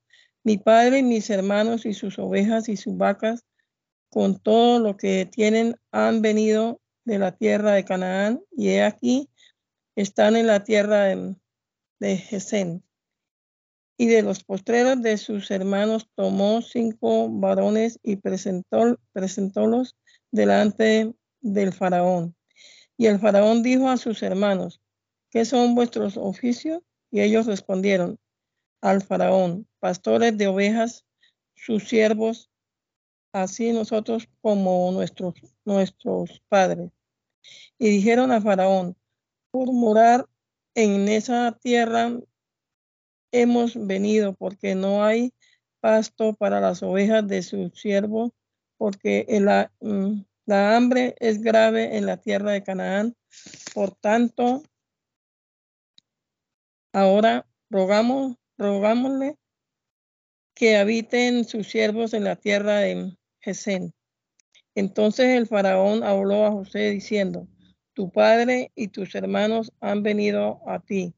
[0.44, 3.44] mi padre y mis hermanos y sus ovejas y sus vacas
[4.10, 9.28] con todo lo que tienen han venido de la tierra de Canaán y he aquí
[9.96, 11.36] están en la tierra de,
[11.98, 12.80] de.
[13.98, 19.96] Y de los postreros de sus hermanos tomó cinco varones y presentó, presentólos
[20.30, 22.34] delante del faraón.
[23.00, 24.82] Y el faraón dijo a sus hermanos,
[25.30, 26.82] ¿qué son vuestros oficios?
[27.10, 28.18] Y ellos respondieron
[28.82, 31.06] al faraón, pastores de ovejas,
[31.54, 32.50] sus siervos,
[33.32, 35.32] así nosotros como nuestros,
[35.64, 36.90] nuestros padres.
[37.78, 38.94] Y dijeron a faraón,
[39.50, 40.26] por morar
[40.74, 42.20] en esa tierra
[43.32, 45.32] hemos venido, porque no hay
[45.80, 48.32] pasto para las ovejas de sus siervos,
[48.76, 53.14] porque la, mm, la hambre es grave en la tierra de Canaán.
[53.72, 54.64] Por tanto,
[56.92, 59.36] ahora rogamos, rogámosle
[60.52, 63.94] que habiten sus siervos en la tierra de Gesén.
[64.74, 67.46] Entonces el faraón habló a José diciendo,
[67.92, 71.14] tu padre y tus hermanos han venido a ti,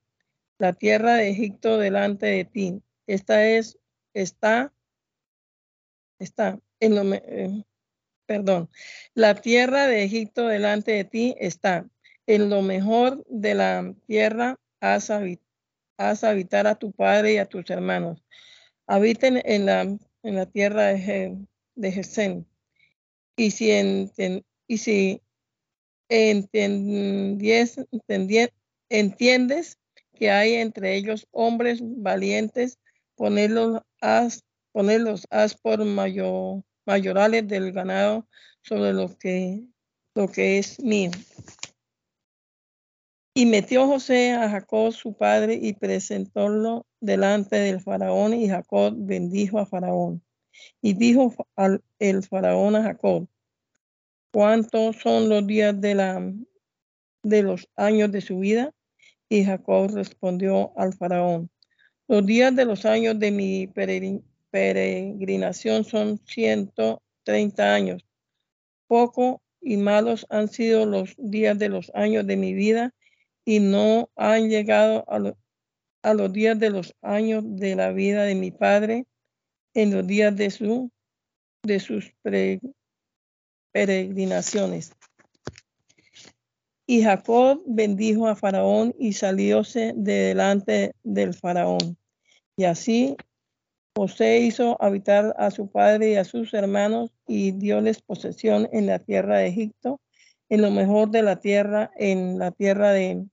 [0.59, 2.83] la tierra de Egipto delante de ti.
[3.07, 3.79] Esta es,
[4.12, 4.75] está,
[6.18, 7.64] está, en lo, eh,
[8.27, 8.71] perdón,
[9.15, 11.89] la tierra de Egipto delante de ti está.
[12.27, 18.25] En lo mejor de la tierra has, habitar a tu padre y a tus hermanos.
[18.87, 21.37] Habiten en la, en la tierra de,
[21.75, 22.47] de Gesén.
[23.37, 23.71] Y si,
[24.67, 25.23] y si
[28.89, 29.79] entiendes
[30.15, 32.79] que hay entre ellos hombres valientes,
[33.17, 34.43] ponerlos as
[35.55, 38.27] por mayor, mayorales del ganado
[38.62, 39.64] sobre lo que,
[40.14, 41.11] lo que es mío.
[43.35, 49.59] Y metió José a Jacob su padre y presentólo delante del faraón y Jacob bendijo
[49.59, 50.23] a faraón.
[50.83, 53.27] Y dijo al, el faraón a Jacob,
[54.33, 56.33] ¿cuántos son los días de, la,
[57.23, 58.75] de los años de su vida?
[59.31, 61.51] Y Jacob respondió al faraón,
[62.09, 63.66] los días de los años de mi
[64.53, 68.07] peregrinación son 130 años.
[68.87, 72.95] Poco y malos han sido los días de los años de mi vida
[73.45, 75.19] y no han llegado a,
[76.15, 79.07] los días de los años de la vida de mi padre
[79.75, 80.91] en los días de, su,
[81.62, 82.12] de sus
[83.73, 84.93] peregrinaciones.
[86.87, 91.97] Y Jacob bendijo a Faraón y salióse de delante del Faraón.
[92.55, 93.17] Y así
[93.94, 98.98] José hizo habitar a su padre y a sus hermanos y dióles posesión en la
[98.98, 100.00] tierra de Egipto,
[100.48, 103.26] en lo mejor de la tierra, en la tierra de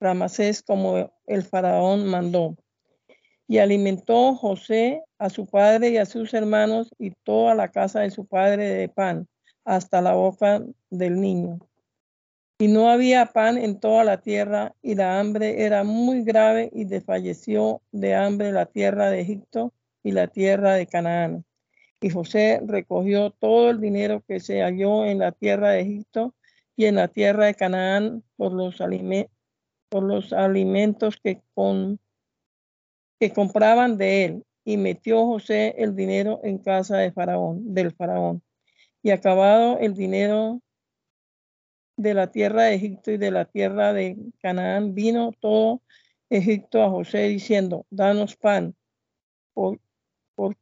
[0.00, 2.56] Ramasés, como el faraón mandó.
[3.46, 8.10] Y alimentó José a su padre y a sus hermanos y toda la casa de
[8.10, 9.28] su padre de pan,
[9.64, 11.58] hasta la boca del niño.
[12.58, 16.84] Y no había pan en toda la tierra, y la hambre era muy grave, y
[16.84, 21.44] desfalleció de hambre la tierra de Egipto y la tierra de Canaán.
[22.00, 26.34] Y José recogió todo el dinero que se halló en la tierra de Egipto
[26.76, 28.78] y en la tierra de Canaán por los,
[29.88, 31.98] por los alimentos que, con,
[33.18, 34.44] que compraban de él.
[34.64, 38.42] Y metió José el dinero en casa de Faraón, del Faraón.
[39.02, 40.60] Y acabado el dinero
[41.96, 45.82] de la tierra de Egipto y de la tierra de Canaán, vino todo
[46.30, 48.74] Egipto a José diciendo, danos pan,
[49.54, 49.78] ¿por,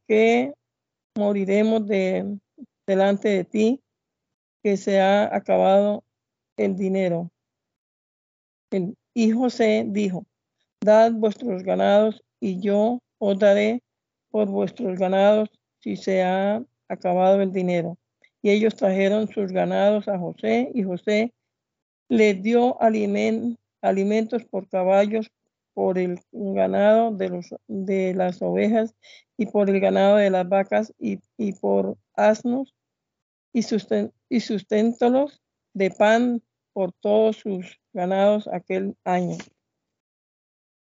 [0.06, 0.52] qué
[1.16, 2.38] moriremos de,
[2.86, 3.82] delante de ti
[4.62, 6.04] que se ha acabado
[6.56, 7.30] el dinero?
[9.16, 10.26] y José dijo,
[10.80, 13.84] dad vuestros ganados y yo os daré
[14.30, 17.96] por vuestros ganados si se ha acabado el dinero.
[18.44, 21.32] Y ellos trajeron sus ganados a José y José
[22.10, 22.76] les dio
[23.80, 25.32] alimentos por caballos,
[25.72, 28.94] por el ganado de, los, de las ovejas
[29.38, 31.20] y por el ganado de las vacas y,
[31.54, 32.74] por asnos
[33.54, 34.40] y, susten, y
[35.72, 36.42] de pan
[36.74, 39.38] por todos sus ganados aquel año.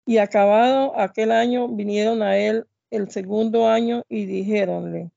[0.05, 5.11] Y acabado aquel año vinieron a él el segundo año y dijéronle,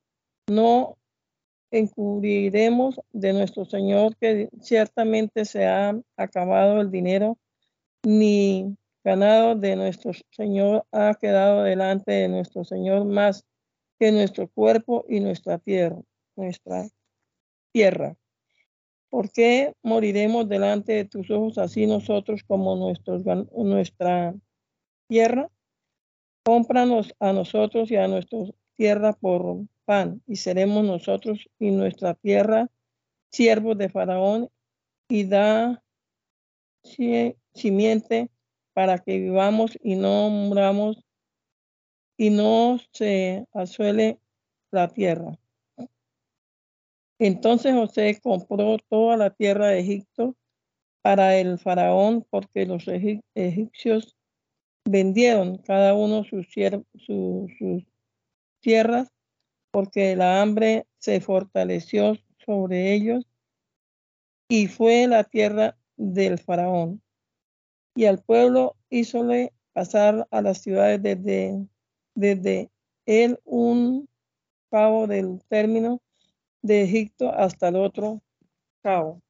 [0.46, 0.96] no
[1.78, 7.38] encubriremos de nuestro Señor que ciertamente se ha acabado el dinero,
[8.02, 13.44] ni ganado de nuestro Señor ha quedado delante de nuestro Señor más
[13.98, 16.00] que nuestro cuerpo y nuestra tierra,
[16.36, 16.88] nuestra
[17.72, 18.16] tierra.
[19.08, 23.22] ¿Por qué moriremos delante de tus ojos así nosotros como nuestros,
[23.54, 24.34] nuestra
[25.08, 25.48] tierra?
[26.44, 28.40] Cómpranos a nosotros y a nuestra
[28.76, 32.68] tierra por pan, y seremos nosotros y nuestra tierra
[33.30, 34.50] siervos de Faraón,
[35.08, 35.82] y da
[37.54, 38.30] simiente
[38.72, 41.02] para que vivamos y no muramos
[42.18, 44.18] y no se asuele
[44.70, 45.38] la tierra.
[47.18, 50.36] Entonces José compró toda la tierra de Egipto
[51.02, 54.16] para el faraón porque los egipcios
[54.84, 57.84] vendieron cada uno sus, sus
[58.60, 59.08] tierras
[59.76, 62.16] porque la hambre se fortaleció
[62.46, 63.26] sobre ellos
[64.48, 67.02] y fue la tierra del faraón.
[67.94, 71.68] Y al pueblo hízole pasar a las ciudades desde,
[72.14, 72.70] desde
[73.44, 74.08] un
[74.70, 76.00] cabo del término
[76.62, 78.22] de Egipto hasta el otro
[78.80, 79.20] cabo.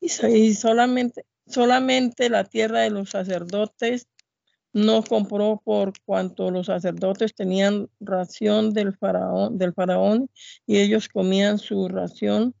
[0.00, 4.08] Y, solamente, solamente la tierra de los sacerdotes
[4.76, 10.28] no compró por cuanto los sacerdotes tenían ración del faraón, del faraón
[10.66, 12.54] y ellos comían su ración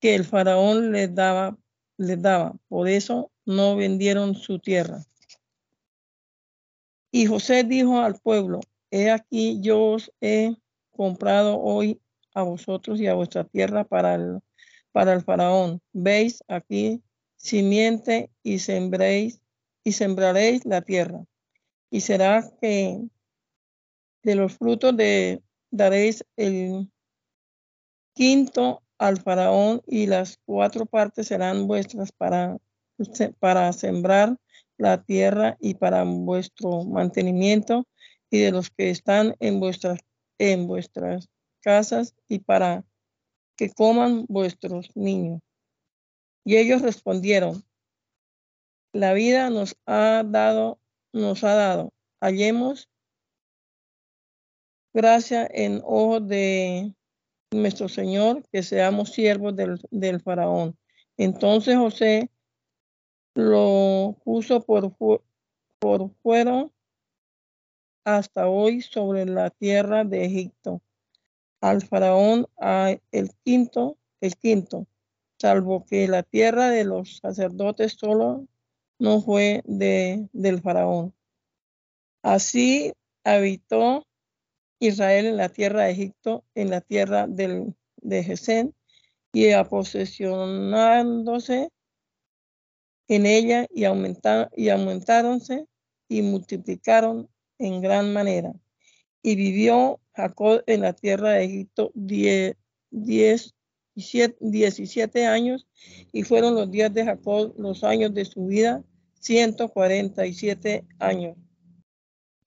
[0.00, 1.58] que el faraón les daba,
[1.98, 2.54] les daba.
[2.68, 5.04] Por eso no vendieron su tierra.
[7.10, 10.56] Y José dijo al pueblo, he aquí yo os he
[10.90, 12.00] comprado hoy
[12.32, 14.40] a vosotros y a vuestra tierra para el,
[14.90, 15.82] para el faraón.
[15.92, 17.02] Veis aquí
[17.36, 19.42] simiente y sembréis
[19.84, 21.26] y sembraréis la tierra.
[21.92, 23.02] Y será que
[24.22, 26.90] de los frutos de daréis el
[28.14, 32.56] quinto al faraón y las cuatro partes serán vuestras para,
[33.38, 34.38] para sembrar
[34.78, 37.86] la tierra y para vuestro mantenimiento
[38.30, 40.00] y de los que están en vuestras
[40.38, 41.28] en vuestras
[41.60, 42.84] casas y para
[43.56, 45.40] que coman vuestros niños.
[46.42, 47.62] Y ellos respondieron,
[48.92, 50.80] la vida nos ha dado,
[51.12, 52.88] nos ha dado, hallemos
[54.92, 56.94] gracia en ojos de
[57.50, 60.76] nuestro Señor, que seamos siervos del, del faraón.
[61.16, 62.30] Entonces José
[63.34, 64.94] lo puso por,
[65.78, 66.68] por fuera
[68.04, 70.82] hasta hoy sobre la tierra de Egipto.
[71.60, 72.46] Al faraón
[73.12, 74.86] el quinto, el quinto,
[75.38, 78.46] salvo que la tierra de los sacerdotes solo
[79.02, 81.12] no fue de, del faraón.
[82.22, 82.92] Así
[83.24, 84.06] habitó
[84.78, 88.74] Israel en la tierra de Egipto, en la tierra del, de Gesén,
[89.32, 91.70] y a posesionándose
[93.08, 95.66] en ella y, aumentaron, y aumentaronse
[96.08, 97.28] y multiplicaron
[97.58, 98.52] en gran manera.
[99.20, 102.56] Y vivió Jacob en la tierra de Egipto diez,
[102.90, 103.52] diez,
[103.94, 105.66] 17 años
[106.12, 108.84] y fueron los días de Jacob los años de su vida,
[109.22, 111.36] 147 años.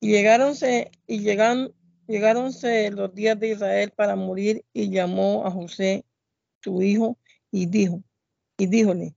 [0.01, 1.73] Y llegáronse, y llegan,
[2.07, 6.05] llegáronse los días de Israel para morir y llamó a José,
[6.61, 7.17] su hijo,
[7.49, 8.03] y dijo,
[8.57, 9.15] y díjole,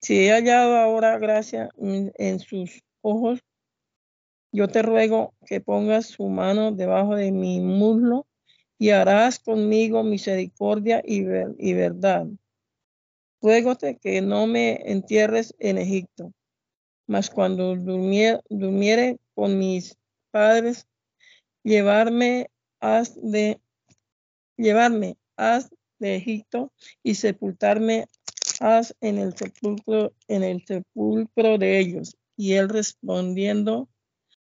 [0.00, 3.40] si he hallado ahora gracia en sus ojos,
[4.52, 8.26] yo te ruego que pongas su mano debajo de mi muslo
[8.78, 11.24] y harás conmigo misericordia y,
[11.58, 12.26] y verdad.
[13.42, 16.32] Ruégote que no me entierres en Egipto,
[17.06, 19.96] mas cuando durmiere, con mis
[20.30, 20.86] padres,
[21.62, 22.50] llevarme
[22.80, 23.60] haz de
[24.56, 28.06] llevarme haz de Egipto y sepultarme
[28.60, 32.16] haz en el sepulcro en el sepulcro de ellos.
[32.36, 33.88] Y él respondiendo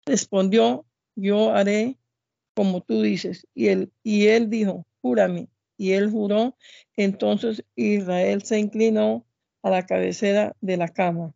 [0.05, 0.85] Respondió,
[1.15, 1.97] yo haré
[2.55, 3.47] como tú dices.
[3.53, 5.47] Y él, y él dijo, júrame.
[5.77, 6.57] Y él juró.
[6.95, 9.25] Entonces Israel se inclinó
[9.61, 11.33] a la cabecera de la cama.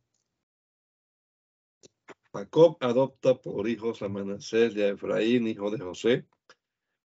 [2.38, 6.26] Jacob adopta por hijos a Manasés y a Efraín, hijo de José.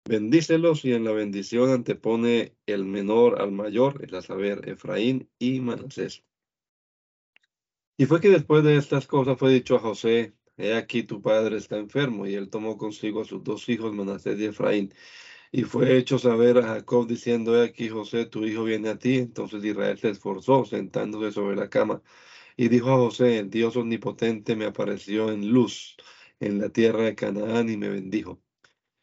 [0.05, 5.59] Bendícelos y en la bendición antepone el menor al mayor, es a saber, Efraín y
[5.59, 6.23] Manasés.
[7.97, 11.57] Y fue que después de estas cosas fue dicho a José, He aquí tu padre
[11.57, 14.93] está enfermo, y él tomó consigo a sus dos hijos, Manasés y Efraín,
[15.51, 19.17] y fue hecho saber a Jacob diciendo, he aquí José, tu hijo viene a ti.
[19.17, 22.01] Entonces Israel se esforzó, sentándose sobre la cama,
[22.58, 25.97] y dijo a José, el Dios omnipotente me apareció en luz
[26.39, 28.41] en la tierra de Canaán y me bendijo.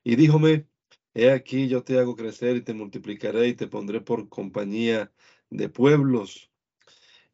[0.04, 0.68] Y díjome,
[1.14, 5.12] he aquí yo te hago crecer y te multiplicaré y te pondré por compañía
[5.50, 6.50] de pueblos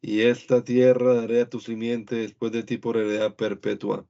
[0.05, 4.07] y esta tierra daré a tu simiente después de ti por heredad perpetua.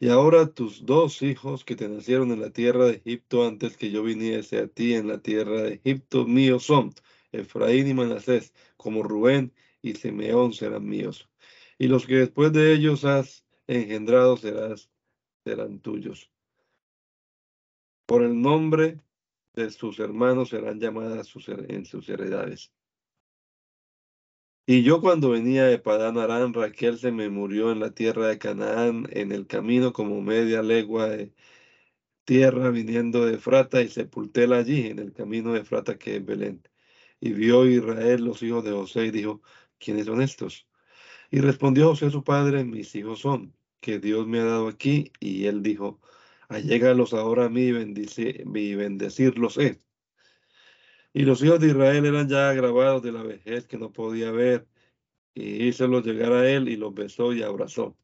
[0.00, 3.90] Y ahora tus dos hijos que te nacieron en la tierra de Egipto antes que
[3.90, 6.94] yo viniese a ti en la tierra de Egipto míos son
[7.32, 9.52] Efraín y Manasés, como Rubén
[9.88, 11.28] y Simeón serán míos.
[11.78, 14.90] Y los que después de ellos has engendrado serás,
[15.44, 16.30] serán tuyos.
[18.06, 19.00] Por el nombre
[19.54, 22.72] de sus hermanos serán llamadas sus, en sus heredades.
[24.66, 28.38] Y yo cuando venía de Padán Arán, Raquel se me murió en la tierra de
[28.38, 31.32] Canaán, en el camino como media legua de
[32.24, 36.62] tierra viniendo de Frata, y sepultéla allí, en el camino de Frata que es Belén.
[37.20, 39.42] Y vio Israel los hijos de José y dijo,
[39.78, 40.66] ¿quiénes son estos?
[41.30, 45.12] Y respondió José a su padre, mis hijos son, que Dios me ha dado aquí.
[45.20, 46.00] Y él dijo,
[46.48, 47.72] allégalos ahora a mí y,
[48.74, 49.78] bendecirlos he.
[51.12, 54.68] Y los hijos de Israel eran ya agravados de la vejez que no podía ver,
[55.34, 57.96] y hícelos llegar a él y los besó y abrazó.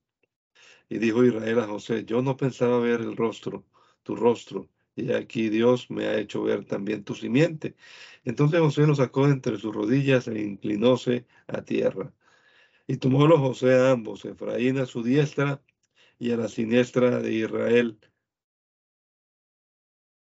[0.89, 3.67] Y dijo Israel a José, yo no pensaba ver el rostro,
[4.03, 7.77] tu rostro, y aquí Dios me ha hecho ver también tu simiente.
[8.25, 12.13] Entonces José lo sacó entre sus rodillas e inclinóse a tierra.
[12.87, 15.63] Y tomólos José a ambos, Efraín a su diestra
[16.19, 17.99] y a la siniestra de Israel,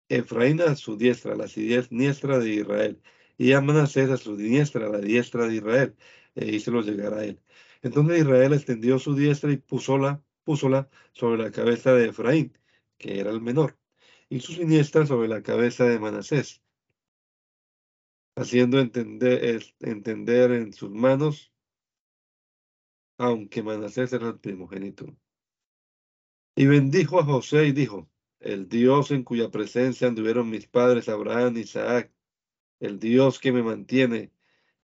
[0.09, 3.01] Efraín a su diestra, la siniestra de Israel,
[3.37, 5.97] y a Manasés a su diestra, la diestra de Israel,
[6.35, 7.41] e hícelos llegar a él.
[7.83, 12.53] Entonces Israel extendió su diestra y púsola, púsola sobre la cabeza de Efraín,
[12.99, 13.77] que era el menor,
[14.29, 16.63] y su siniestra sobre la cabeza de Manasés,
[18.37, 21.53] haciendo entender, entender en sus manos,
[23.17, 25.07] aunque Manasés era el primogénito.
[26.55, 28.09] Y bendijo a José y dijo,
[28.41, 32.13] el Dios en cuya presencia anduvieron mis padres Abraham y Isaac,
[32.81, 34.33] el Dios que me mantiene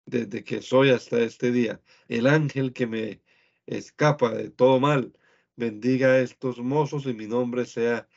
[0.06, 3.22] desde que soy hasta este día, el ángel que me
[3.66, 5.12] escapa de todo mal,
[5.56, 8.08] bendiga a estos mozos y mi nombre sea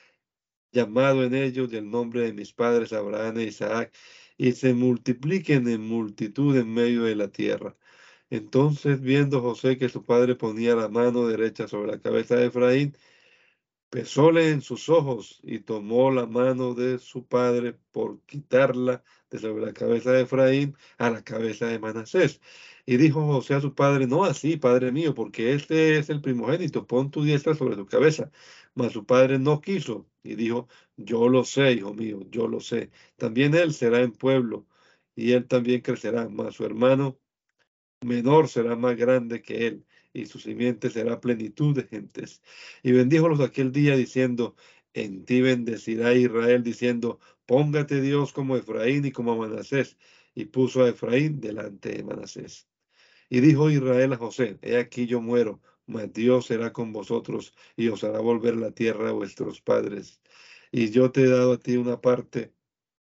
[0.76, 3.94] llamado en ellos del nombre de mis padres Abraham e Isaac,
[4.38, 7.78] y se multipliquen en multitud en medio de la tierra.
[8.30, 12.98] Entonces, viendo José que su padre ponía la mano derecha sobre la cabeza de Efraín,
[13.96, 19.66] pesóle en sus ojos y tomó la mano de su padre por quitarla de sobre
[19.66, 22.42] la cabeza de Efraín a la cabeza de Manasés.
[22.86, 26.86] Y dijo José a su padre, no así, padre mío, porque este es el primogénito,
[26.86, 28.32] pon tu diestra sobre tu cabeza.
[28.74, 30.68] Mas su padre no quiso y dijo,
[30.98, 32.92] yo lo sé, hijo mío, yo lo sé.
[33.16, 34.68] También él será en pueblo
[35.16, 37.18] y él también crecerá, mas su hermano
[38.02, 39.86] menor será más grande que él
[40.16, 42.42] y su simiente será plenitud de gentes.
[42.84, 44.56] Y bendíjolos aquel día diciendo,
[44.94, 49.98] en ti bendecirá Israel, diciendo, póngate Dios como Efraín y como Manasés.
[50.34, 52.68] Y puso a Efraín delante de Manasés.
[53.30, 57.90] Y dijo Israel a José, he aquí yo muero, mas Dios será con vosotros y
[57.90, 60.22] os hará volver la tierra a vuestros padres.
[60.72, 62.54] Y yo te he dado a ti una parte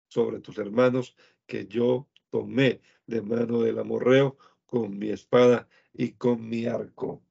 [0.08, 6.48] sobre tus hermanos que yo tomé de mano del amorreo con mi espada y con
[6.48, 7.22] mi arco.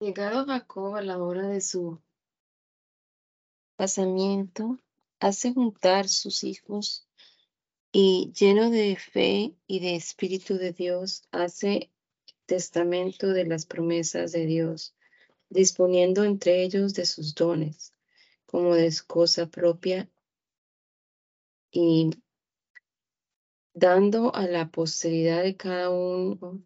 [0.00, 2.00] Llegado Jacob a la hora de su
[3.76, 4.78] pasamiento,
[5.20, 7.06] hace juntar sus hijos
[7.92, 11.90] y lleno de fe y de espíritu de Dios, hace
[12.46, 14.94] testamento de las promesas de Dios,
[15.50, 17.92] disponiendo entre ellos de sus dones,
[18.46, 20.10] como de cosa propia
[21.70, 22.10] y
[23.74, 26.62] dando a la posteridad de cada uno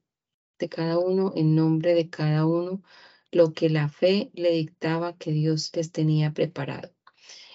[0.59, 2.83] de cada uno en nombre de cada uno
[3.31, 6.91] lo que la fe le dictaba que Dios les tenía preparado.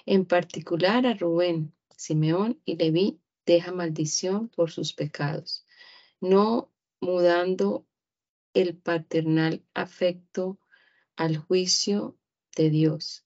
[0.06, 5.66] En particular a Rubén, Simeón y Leví deja maldición por sus pecados,
[6.20, 7.86] no mudando
[8.54, 10.60] el paternal afecto
[11.16, 12.18] al juicio
[12.56, 13.26] de Dios.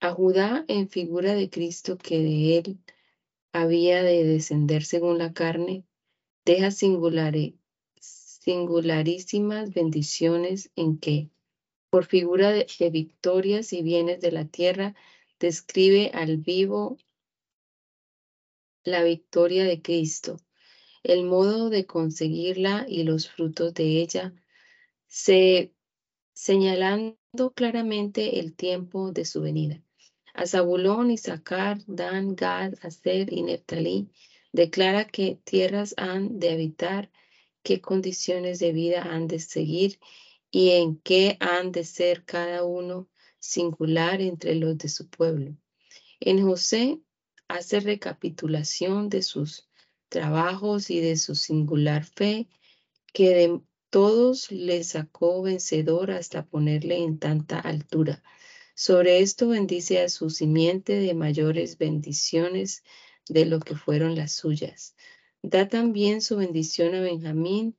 [0.00, 2.78] A Judá en figura de Cristo que de él
[3.52, 5.84] había de descender según la carne,
[6.44, 7.54] deja singulares
[8.42, 11.30] singularísimas bendiciones en que,
[11.90, 14.96] por figura de, victorias y bienes de la tierra,
[15.38, 16.98] describe al vivo
[18.82, 20.38] la victoria de Cristo,
[21.04, 24.34] el modo de conseguirla y los frutos de ella,
[25.06, 25.72] se,
[26.34, 27.16] señalando
[27.54, 29.80] claramente el tiempo de su venida.
[30.34, 34.08] A Zabulón, Isaacar, Dan, Gad, Aser y Neftalí
[34.50, 37.10] declara que tierras han de habitar
[37.62, 39.98] qué condiciones de vida han de seguir
[40.50, 43.08] y en qué han de ser cada uno
[43.38, 45.56] singular entre los de su pueblo.
[46.20, 47.00] En José
[47.48, 49.68] hace recapitulación de sus
[50.08, 52.48] trabajos y de su singular fe,
[53.12, 53.60] que de
[53.90, 58.22] todos le sacó vencedor hasta ponerle en tanta altura.
[58.74, 62.84] Sobre esto bendice a su simiente de mayores bendiciones
[63.28, 64.96] de lo que fueron las suyas.
[65.42, 67.76] Da también su bendición a Benjamín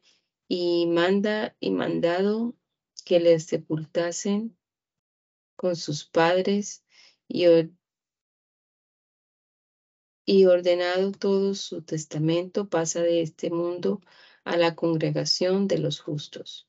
[0.47, 2.55] y manda y mandado
[3.05, 4.57] que le sepultasen
[5.55, 6.83] con sus padres
[7.27, 7.45] y
[10.25, 14.01] y ordenado todo su testamento, pasa de este mundo
[14.45, 16.67] a la congregación de los justos.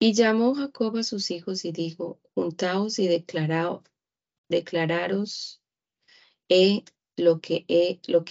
[0.00, 3.84] Y llamó Jacob a sus hijos y dijo, juntaos y declaraos,
[4.48, 5.62] declararos
[6.48, 6.84] he
[7.16, 7.66] lo que,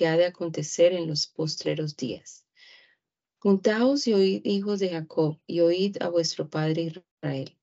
[0.07, 2.45] ha de acontecer en los postreros días.
[3.39, 7.57] Juntaos y oíd, hijos de Jacob, y oíd a vuestro padre Israel.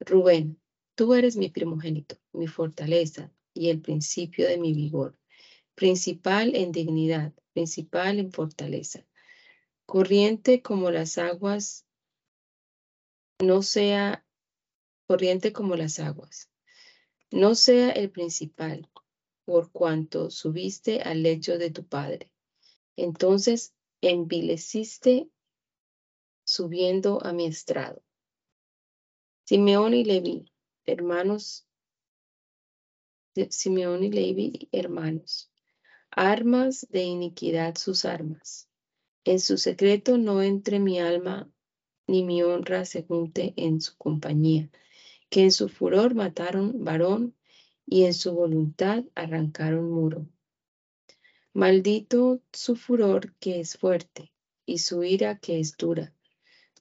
[0.00, 0.60] Rubén,
[0.94, 5.18] tú eres mi primogénito, mi fortaleza y el principio de mi vigor,
[5.74, 9.06] principal en dignidad, principal en fortaleza,
[9.86, 11.86] corriente como las aguas
[13.40, 14.24] no sea
[15.06, 16.50] corriente como las aguas,
[17.30, 18.89] no sea el principal,
[19.50, 22.30] por cuanto subiste al lecho de tu padre.
[22.94, 25.28] Entonces envileciste
[26.44, 28.00] subiendo a mi estrado.
[29.44, 30.52] Simeón y Levi,
[30.86, 31.66] hermanos,
[33.48, 35.50] Simeón y Levi, hermanos,
[36.12, 38.68] armas de iniquidad sus armas.
[39.24, 41.50] En su secreto no entre mi alma
[42.06, 44.70] ni mi honra se junte en su compañía,
[45.28, 47.34] que en su furor mataron varón
[47.90, 50.26] y en su voluntad arrancaron muro.
[51.52, 54.32] Maldito su furor que es fuerte
[54.64, 56.14] y su ira que es dura.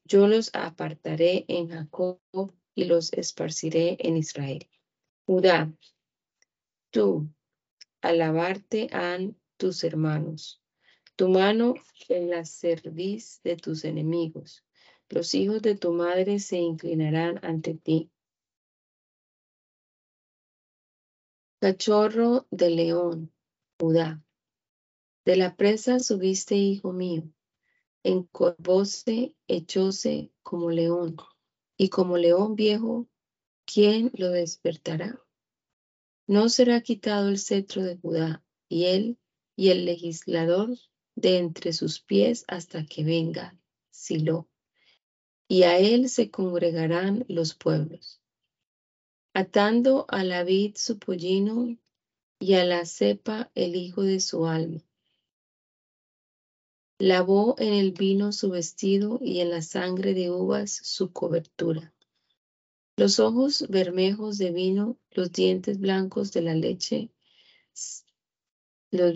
[0.05, 2.22] Yo los apartaré en Jacob
[2.76, 4.70] y los esparciré en Israel.
[5.26, 5.74] Judá,
[6.91, 7.28] tú,
[8.01, 10.62] alabarte han tus hermanos,
[11.18, 11.74] tu mano
[12.07, 14.64] en la cerviz de tus enemigos
[15.10, 18.12] los hijos de tu madre se inclinarán ante ti.
[21.60, 23.34] Cachorro de león,
[23.80, 24.24] Judá.
[25.26, 27.24] De la presa subiste, hijo mío.
[28.03, 31.18] Encorvóse, echóse como león,
[31.78, 33.07] y como león viejo,
[33.66, 35.22] ¿quién lo despertará?
[36.28, 39.20] No será quitado el cetro de Judá, y él
[39.55, 40.78] y el legislador
[41.16, 43.57] de entre sus pies hasta que venga
[43.89, 44.47] Silo
[45.51, 48.18] y a él se congregarán los pueblos.
[49.34, 51.77] Atando a la vid su pollino
[52.39, 54.82] y a la cepa el hijo de su alma.
[56.97, 61.93] Lavó en el vino su vestido y en la sangre de uvas su cobertura.
[62.97, 67.09] Los ojos bermejos de vino, los dientes blancos de la leche,
[68.91, 69.13] los,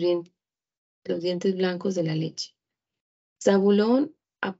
[1.20, 2.56] dientes blancos de la leche.
[3.42, 4.56] Zabulón a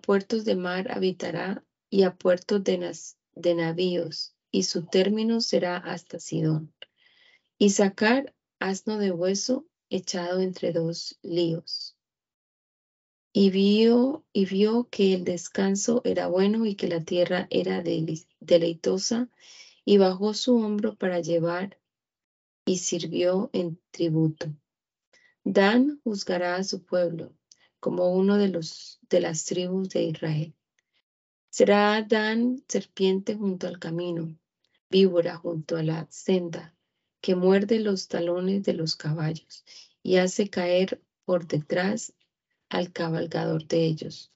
[0.00, 2.92] puertos de mar habitará y a puertos de,
[3.34, 6.72] navíos, y su término será hasta Sidón.
[7.58, 11.96] Y sacar asno de hueso echado entre dos líos.
[13.32, 17.82] Y vio, y vio que el descanso era bueno y que la tierra era
[18.40, 19.30] deleitosa,
[19.84, 21.78] y bajó su hombro para llevar
[22.64, 24.54] y sirvió en tributo.
[25.44, 27.32] Dan juzgará a su pueblo,
[27.80, 30.54] como uno de, los, de las tribus de Israel.
[31.52, 34.34] Será Dan serpiente junto al camino,
[34.88, 36.74] víbora junto a la senda,
[37.20, 39.62] que muerde los talones de los caballos
[40.02, 42.14] y hace caer por detrás
[42.70, 44.32] al cabalgador de ellos.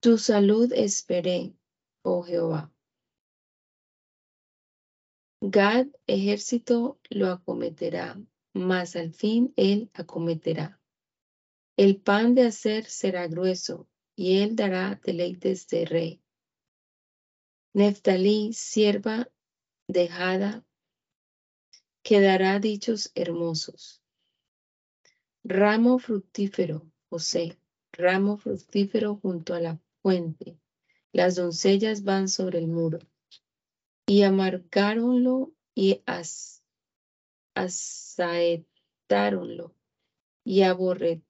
[0.00, 1.54] Tu salud esperé,
[2.00, 2.72] oh Jehová.
[5.42, 8.18] Gad, ejército, lo acometerá,
[8.54, 10.80] mas al fin él acometerá.
[11.76, 16.22] El pan de hacer será grueso, y él dará deleites de rey.
[17.74, 19.30] Neftalí, sierva
[19.86, 20.64] dejada,
[22.02, 24.02] que dará dichos hermosos.
[25.44, 27.58] Ramo fructífero, José,
[27.92, 30.58] ramo fructífero junto a la fuente.
[31.12, 33.00] Las doncellas van sobre el muro.
[34.06, 36.62] Y amargáronlo y as,
[37.54, 39.74] asaetáronlo
[40.44, 41.20] y aborre,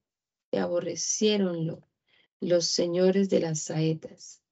[0.52, 1.85] aborrecieronlo
[2.40, 4.42] los señores de las saetas.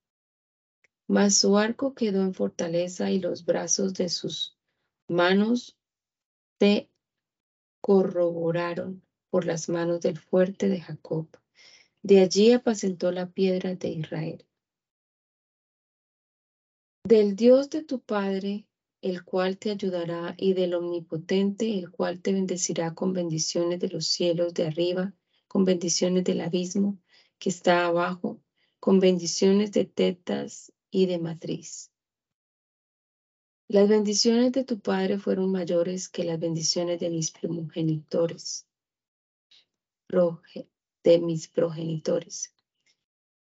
[1.07, 4.59] Mas su arco quedó en fortaleza y los brazos de sus
[5.07, 5.76] manos
[6.59, 6.91] se
[7.80, 11.28] corroboraron por las manos del fuerte de Jacob.
[12.03, 14.47] De allí apacentó la piedra de Israel.
[17.05, 18.66] Del Dios de tu Padre,
[19.03, 24.07] el cual te ayudará, y del Omnipotente, el cual te bendecirá con bendiciones de los
[24.07, 25.14] cielos de arriba
[25.55, 26.99] con bendiciones del abismo
[27.45, 28.41] que está abajo,
[28.81, 31.93] con bendiciones de tetas y de matriz.
[33.69, 38.67] Las bendiciones de tu padre fueron mayores que las bendiciones de mis progenitores,
[40.09, 42.55] de mis progenitores.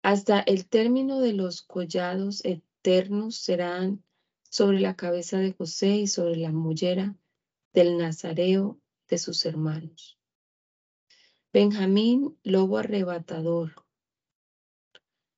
[0.03, 4.03] Hasta el término de los collados eternos serán
[4.49, 7.15] sobre la cabeza de José y sobre la mollera
[7.71, 8.77] del nazareo
[9.07, 10.19] de sus hermanos.
[11.53, 13.84] Benjamín, lobo arrebatador.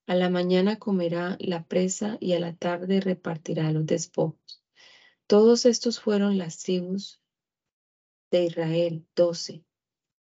[0.08, 4.64] A la mañana comerá la presa y a la tarde repartirá los despojos.
[5.28, 7.20] Todos estos fueron las tribus
[8.32, 9.66] de Israel, doce.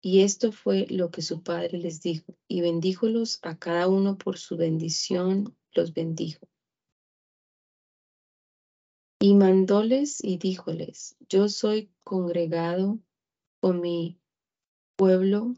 [0.03, 4.39] Y esto fue lo que su padre les dijo, y bendíjolos a cada uno por
[4.39, 6.49] su bendición, los bendijo.
[9.21, 12.99] Y mandóles y díjoles, yo soy congregado
[13.61, 14.19] con mi
[14.97, 15.55] pueblo,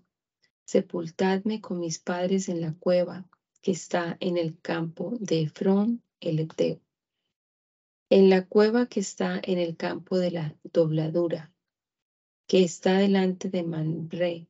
[0.67, 3.27] sepultadme con mis padres en la cueva
[3.69, 6.81] que está en el campo de Efrón el Eteo,
[8.09, 11.53] en la cueva que está en el campo de la dobladura,
[12.47, 14.49] que está delante de Manre,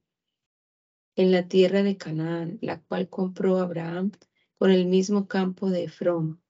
[1.17, 4.13] en la tierra de Canaán, la cual compró Abraham
[4.57, 6.41] con el mismo campo de Efrón,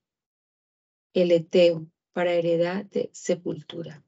[1.14, 4.04] el Eteo, para heredad de sepultura.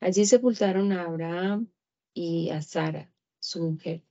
[0.00, 1.70] Allí sepultaron a Abraham
[2.14, 4.02] y a Sara, su mujer.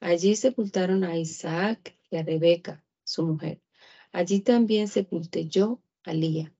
[0.00, 3.62] Allí sepultaron a Isaac y a Rebeca, su mujer.
[4.12, 6.52] Allí también sepulté yo a Lía.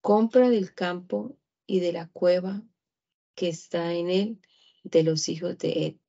[0.00, 2.62] Compra del campo y de la cueva
[3.34, 4.40] que está en él
[4.82, 6.00] de los hijos de Ed.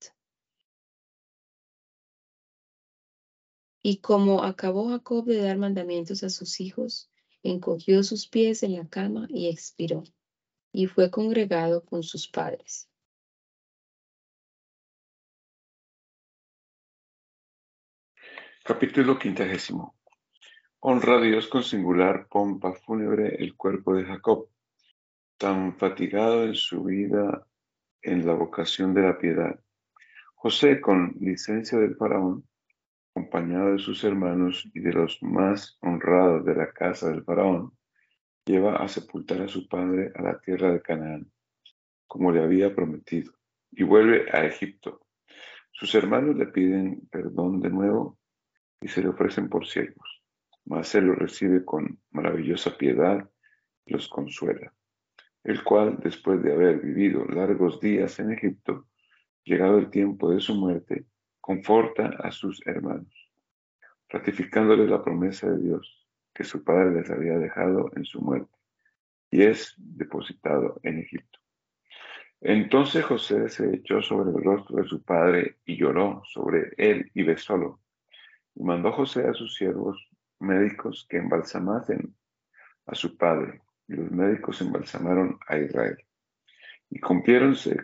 [3.84, 7.11] Y como acabó Jacob de dar mandamientos a sus hijos,
[7.43, 10.03] encogió sus pies en la cama y expiró,
[10.72, 12.89] y fue congregado con sus padres.
[18.66, 19.93] Capítulo quintagésimo.
[20.80, 24.47] Honra a Dios con singular pompa fúnebre el cuerpo de Jacob,
[25.38, 27.45] tan fatigado en su vida
[28.01, 29.59] en la vocación de la piedad.
[30.36, 32.47] José, con licencia del faraón,
[33.09, 37.74] acompañado de sus hermanos y de los más honrados de la casa del faraón,
[38.45, 41.30] lleva a sepultar a su padre a la tierra de Canaán,
[42.07, 43.34] como le había prometido,
[43.72, 45.01] y vuelve a Egipto.
[45.74, 48.22] Sus hermanos le piden perdón de nuevo
[48.84, 50.23] y se le ofrecen por siervos,
[50.65, 53.29] mas él los recibe con maravillosa piedad
[53.86, 54.73] y los consuela
[55.43, 58.88] el cual, después de haber vivido largos días en Egipto,
[59.43, 61.05] llegado el tiempo de su muerte,
[61.41, 63.13] conforta a sus hermanos,
[64.07, 68.55] ratificándoles la promesa de Dios que su padre les había dejado en su muerte,
[69.29, 71.39] y es depositado en Egipto.
[72.39, 77.23] Entonces José se echó sobre el rostro de su padre y lloró sobre él y
[77.23, 77.79] besólo.
[78.55, 82.15] Y mandó José a sus siervos médicos que embalsamasen
[82.85, 85.97] a su padre y los médicos embalsamaron a Israel.
[86.89, 87.77] Y cumpliéronse,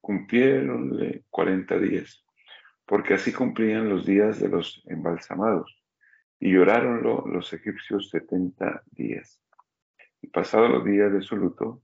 [0.00, 2.24] cumpliéronle cuarenta días,
[2.86, 5.80] porque así cumplían los días de los embalsamados.
[6.40, 9.40] Y lloraronlo los egipcios setenta días.
[10.20, 11.82] Y pasados los días de su luto,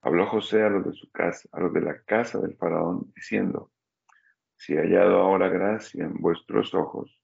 [0.00, 3.70] habló José a los de su casa, a los de la casa del faraón, diciendo:
[4.56, 7.19] Si he hallado ahora gracia en vuestros ojos,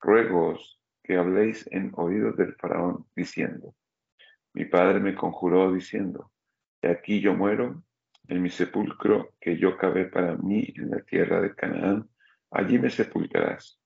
[0.00, 3.74] ruegos que habléis en oídos del faraón, diciendo:
[4.52, 6.32] mi padre me conjuró diciendo,
[6.82, 7.84] de aquí yo muero,
[8.26, 12.08] en mi sepulcro que yo cavé para mí en la tierra de Canaán,
[12.50, 13.80] allí me sepultarás.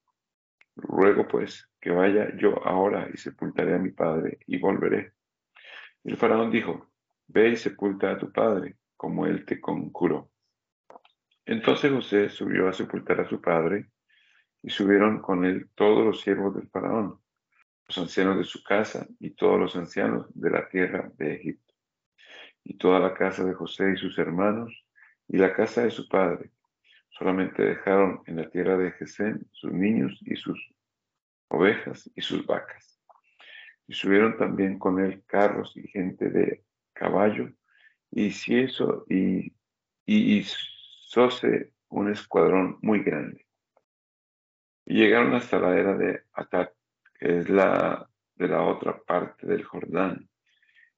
[0.76, 5.12] Ruego pues que vaya yo ahora y sepultaré a mi padre y volveré.
[6.04, 6.90] el faraón dijo,
[7.28, 10.30] ve y sepulta a tu padre, como él te conjuró.
[11.46, 13.90] Entonces José subió a sepultar a su padre,
[14.64, 17.20] y subieron con él todos los siervos del faraón,
[17.86, 21.74] los ancianos de su casa y todos los ancianos de la tierra de Egipto,
[22.64, 24.72] y toda la casa de José y sus hermanos,
[25.28, 26.50] y la casa de su padre.
[27.10, 30.58] Solamente dejaron en la tierra de Gesén sus niños y sus
[31.48, 32.98] ovejas y sus vacas.
[33.86, 37.52] Y subieron también con él carros y gente de caballo,
[38.10, 38.66] y si
[39.10, 39.52] y,
[40.06, 43.43] y hizóse un escuadrón muy grande.
[44.86, 46.72] Y llegaron hasta la era de Atat,
[47.18, 50.28] es la de la otra parte del Jordán.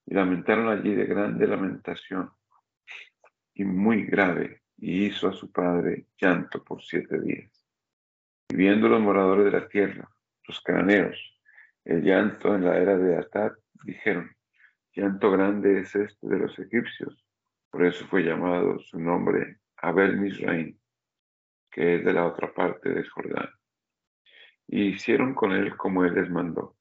[0.05, 2.31] Y lamentaron allí de grande lamentación
[3.53, 7.65] y muy grave, y hizo a su padre llanto por siete días.
[8.49, 10.09] Y viendo los moradores de la tierra,
[10.47, 11.17] los cananeos,
[11.83, 14.29] el llanto en la era de Atad, dijeron,
[14.93, 17.25] llanto grande es este de los egipcios.
[17.69, 20.77] Por eso fue llamado su nombre Abel Misraim,
[21.71, 23.49] que es de la otra parte del Jordán
[24.67, 26.75] y hicieron con él como él les mandó.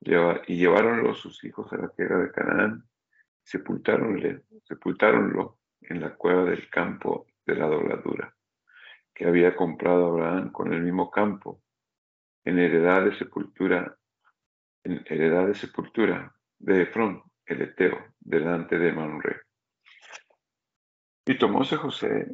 [0.00, 2.84] Y llevaronlo sus hijos a la tierra de Canaán,
[3.42, 8.34] sepultáronle, sepultáronlo en la cueva del campo de la dobladura,
[9.12, 11.62] que había comprado Abraham con el mismo campo,
[12.44, 13.98] en heredad de sepultura,
[14.84, 19.42] en heredad de sepultura de Efrón, el Eteo, delante de Manre.
[21.26, 22.26] Y tomóse José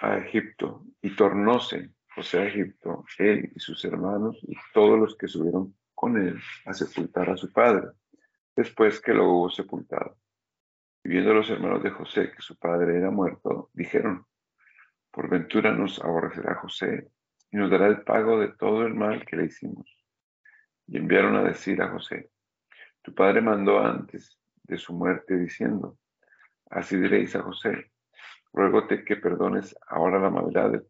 [0.00, 5.26] a Egipto y tornóse José a Egipto, él y sus hermanos y todos los que
[5.26, 7.88] subieron con él a sepultar a su padre,
[8.54, 10.16] después que lo hubo sepultado.
[11.02, 14.26] Y viendo los hermanos de José que su padre era muerto, dijeron,
[15.10, 17.08] por ventura nos aborrecerá José
[17.50, 19.86] y nos dará el pago de todo el mal que le hicimos.
[20.86, 22.30] Y enviaron a decir a José,
[23.02, 25.98] tu padre mandó antes de su muerte diciendo,
[26.70, 27.92] así diréis a José,
[28.52, 30.82] ruégote que perdones ahora la maldad de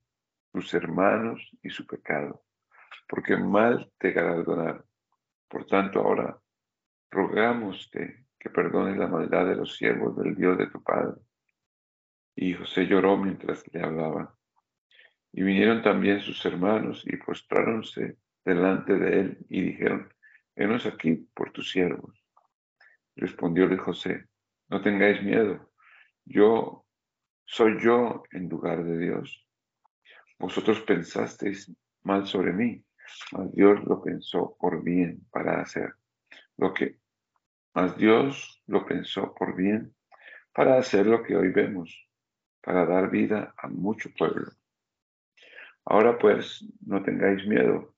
[0.55, 2.45] tus hermanos y su pecado,
[3.09, 4.85] porque mal te galardonaron.
[5.49, 6.39] Por tanto, ahora
[7.11, 11.21] rogámoste que perdones la maldad de los siervos del Dios de tu Padre.
[12.37, 14.39] Y José lloró mientras le hablaba.
[15.33, 20.09] Y vinieron también sus hermanos y postráronse delante de él y dijeron,
[20.55, 22.25] Henos aquí por tus siervos.
[23.17, 24.29] Respondióle José,
[24.69, 25.73] no tengáis miedo,
[26.25, 26.87] yo
[27.45, 29.45] soy yo en lugar de Dios.
[30.45, 31.73] Vosotros pensasteis
[32.03, 32.85] mal sobre mí,
[33.33, 35.95] mas Dios lo pensó por bien para hacer
[36.59, 36.99] lo que,
[37.73, 39.95] mas Dios lo pensó por bien
[40.53, 41.99] para hacer lo que hoy vemos,
[42.61, 44.53] para dar vida a mucho pueblo.
[45.87, 47.95] Ahora pues, no tengáis miedo,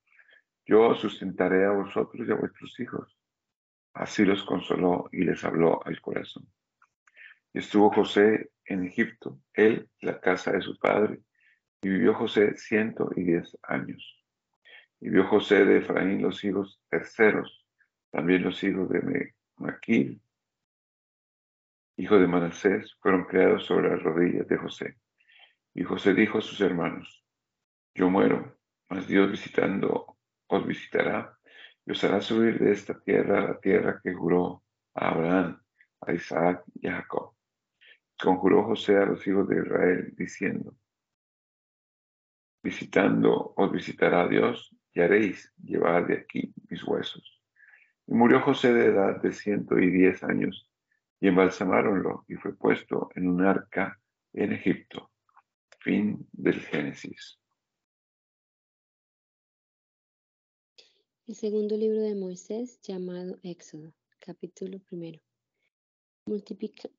[0.64, 3.18] yo sustentaré a vosotros y a vuestros hijos.
[3.92, 6.46] Así los consoló y les habló al corazón.
[7.52, 11.25] Estuvo José en Egipto, él, la casa de su padre,
[11.82, 14.24] y vivió José ciento y diez años.
[15.00, 17.66] Y vio José de Efraín los hijos terceros,
[18.10, 20.20] también los hijos de Maquil,
[21.96, 24.96] hijo de Manasés, fueron creados sobre las rodillas de José.
[25.74, 27.24] Y José dijo a sus hermanos,
[27.94, 28.58] yo muero,
[28.88, 30.16] mas Dios visitando
[30.46, 31.36] os visitará
[31.84, 34.62] y os hará subir de esta tierra a la tierra que juró
[34.94, 35.62] a Abraham,
[36.00, 37.32] a Isaac y a Jacob.
[38.18, 40.74] Conjuró José a los hijos de Israel, diciendo,
[42.66, 47.40] visitando os visitará Dios y haréis llevar de aquí mis huesos.
[48.08, 50.68] Y murió José de edad de ciento y diez años,
[51.20, 54.00] y embalsamáronlo, y fue puesto en un arca
[54.32, 55.12] en Egipto.
[55.78, 57.38] Fin del Génesis.
[61.28, 65.20] El segundo libro de Moisés, llamado Éxodo, capítulo primero.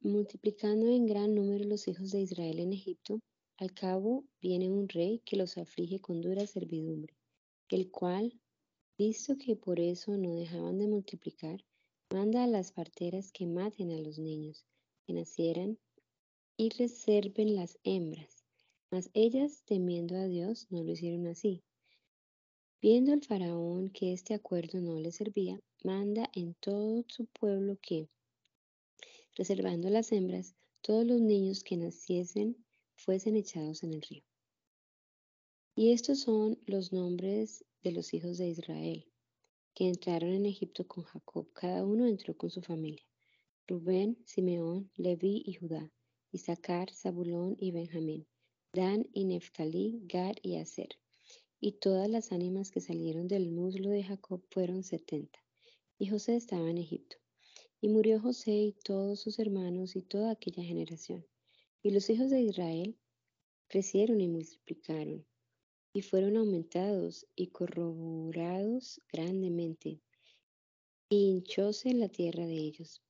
[0.01, 3.19] multiplicando en gran número los hijos de Israel en Egipto,
[3.57, 7.15] al cabo viene un rey que los aflige con dura servidumbre,
[7.69, 8.39] el cual,
[8.97, 11.63] visto que por eso no dejaban de multiplicar,
[12.11, 14.65] manda a las parteras que maten a los niños
[15.05, 15.77] que nacieran
[16.55, 18.45] y reserven las hembras.
[18.91, 21.63] Mas ellas, temiendo a Dios, no lo hicieron así,
[22.79, 28.07] Viendo el faraón que este acuerdo no le servía, manda en todo su pueblo que,
[29.35, 32.55] reservando las hembras, todos los niños que naciesen
[32.97, 34.23] fuesen echados en el río.
[35.75, 39.05] Y estos son los nombres de los hijos de Israel,
[39.73, 41.47] que entraron en Egipto con Jacob.
[41.53, 43.05] Cada uno entró con su familia.
[43.67, 45.93] Rubén, Simeón, Leví y Judá,
[46.31, 48.25] Isaacar, Zabulón y Benjamín,
[48.73, 50.97] Dan y Neftalí, Gad y Aser.
[51.59, 55.39] Y todas las ánimas que salieron del muslo de Jacob fueron setenta.
[55.99, 57.17] Y José estaba en Egipto.
[57.81, 61.25] Y murió José y todos sus hermanos y toda aquella generación.
[61.87, 62.97] Y los hijos de Israel
[63.69, 65.25] crecieron y multiplicaron,
[65.93, 70.01] y fueron aumentados y corroborados grandemente,
[71.07, 73.01] y hinchóse la tierra de ellos.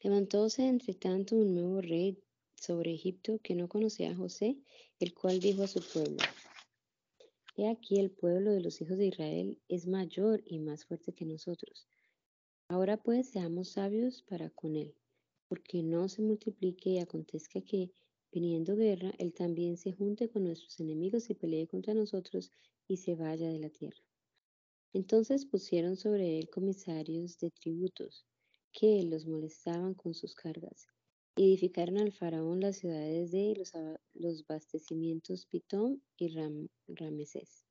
[0.00, 2.18] Levantóse entre tanto un nuevo rey
[2.56, 4.58] sobre Egipto que no conocía a José,
[4.98, 6.16] el cual dijo a su pueblo,
[7.56, 11.26] He aquí el pueblo de los hijos de Israel es mayor y más fuerte que
[11.26, 11.86] nosotros.
[12.66, 14.96] Ahora pues seamos sabios para con él,
[15.52, 17.92] porque no se multiplique y acontezca que,
[18.32, 22.50] viniendo guerra, él también se junte con nuestros enemigos y pelee contra nosotros
[22.88, 24.02] y se vaya de la tierra.
[24.94, 28.24] Entonces pusieron sobre él comisarios de tributos,
[28.72, 30.86] que los molestaban con sus cargas,
[31.36, 33.72] edificaron al faraón las ciudades de los,
[34.14, 37.66] los abastecimientos Pitón y Ram, Ramesés.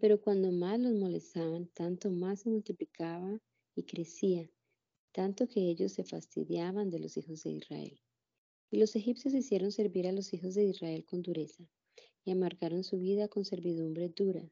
[0.00, 3.38] Pero cuando más los molestaban, tanto más se multiplicaba
[3.74, 4.48] y crecía,
[5.14, 8.00] tanto que ellos se fastidiaban de los hijos de Israel.
[8.68, 11.64] Y los egipcios hicieron servir a los hijos de Israel con dureza,
[12.24, 14.50] y amargaron su vida con servidumbre dura,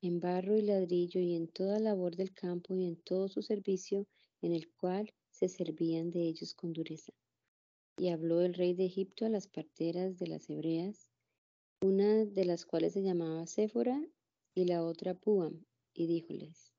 [0.00, 4.06] en barro y ladrillo, y en toda labor del campo, y en todo su servicio,
[4.40, 7.12] en el cual se servían de ellos con dureza.
[7.98, 11.10] Y habló el rey de Egipto a las parteras de las hebreas,
[11.82, 14.00] una de las cuales se llamaba Séfora
[14.54, 16.72] y la otra Puam, y díjoles,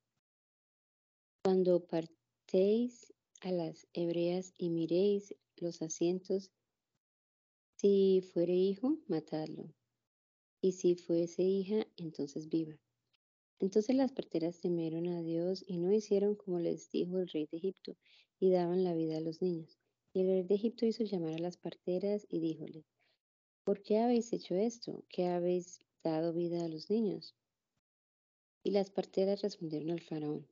[1.43, 6.51] Cuando partéis a las hebreas y miréis los asientos
[7.77, 9.73] Si fuere hijo, matadlo.
[10.61, 12.77] Y si fuese hija, entonces viva.
[13.59, 17.57] Entonces las parteras temieron a Dios y no hicieron como les dijo el rey de
[17.57, 17.95] Egipto,
[18.39, 19.79] y daban la vida a los niños.
[20.13, 22.85] Y el rey de Egipto hizo llamar a las parteras y díjoles,
[23.63, 25.03] ¿por qué habéis hecho esto?
[25.09, 27.35] ¿Qué habéis dado vida a los niños?
[28.63, 30.47] Y las parteras respondieron al faraón,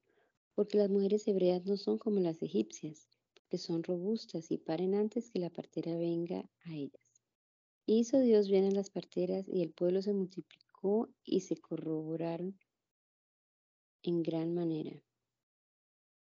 [0.57, 5.29] porque las mujeres hebreas no son como las egipcias, porque son robustas y paren antes
[5.29, 7.21] que la partera venga a ellas.
[7.85, 12.57] Hizo Dios bien a las parteras y el pueblo se multiplicó y se corroboraron
[14.01, 14.99] en gran manera.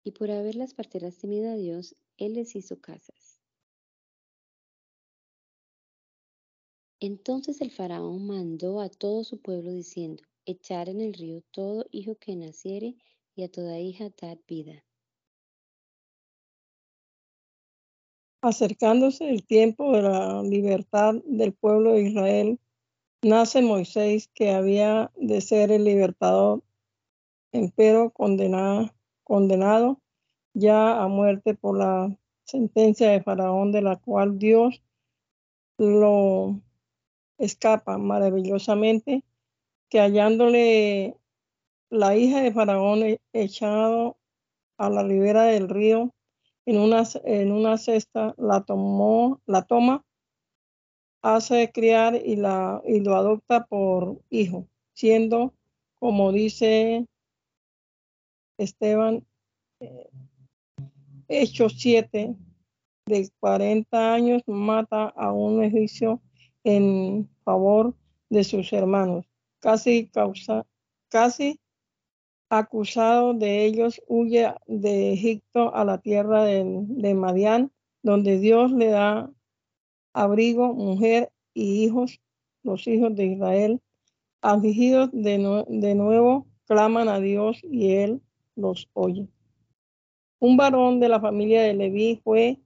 [0.03, 3.39] Y por haber las parteras temido a Dios, Él les hizo casas.
[6.99, 12.15] Entonces el faraón mandó a todo su pueblo diciendo, echar en el río todo hijo
[12.15, 12.97] que naciere
[13.37, 14.83] y a toda hija dar vida.
[18.41, 22.59] Acercándose el tiempo de la libertad del pueblo de Israel,
[23.21, 26.63] nace Moisés, que había de ser el libertador,
[27.51, 30.01] empero condenado
[30.53, 34.81] ya a muerte por la sentencia de Faraón, de la cual Dios
[35.77, 36.59] lo
[37.37, 39.23] escapa maravillosamente,
[39.89, 41.15] que hallándole
[41.89, 44.17] la hija de Faraón e-, echado
[44.77, 46.13] a la ribera del río,
[46.65, 50.05] en una, en una cesta, la tomó, la toma,
[51.21, 55.53] hace criar y, la, y lo adopta por hijo, siendo,
[55.95, 57.07] como dice
[58.57, 59.25] Esteban,
[59.79, 60.09] eh,
[61.29, 62.35] Hechos 7,
[63.05, 66.21] de 40 años, mata a un egipcio
[66.63, 67.95] en favor
[68.29, 69.25] de sus hermanos.
[69.59, 70.65] Casi, causa,
[71.09, 71.59] casi
[72.49, 77.71] acusado de ellos, huye de Egipto a la tierra de, de Madián,
[78.03, 79.29] donde Dios le da
[80.13, 82.21] abrigo, mujer y hijos,
[82.63, 83.81] los hijos de Israel,
[84.41, 88.21] afligidos de, de nuevo, claman a Dios y Él
[88.55, 89.27] los oye.
[90.39, 92.59] Un varón de la familia de Leví fue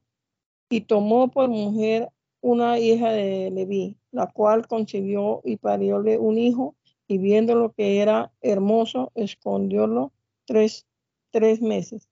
[0.69, 2.09] y tomó por mujer
[2.41, 6.75] una hija de Leví, la cual concibió y parióle un hijo
[7.12, 10.14] y viendo lo que era hermoso, escondiólo
[10.45, 10.88] tres,
[11.30, 12.07] tres meses.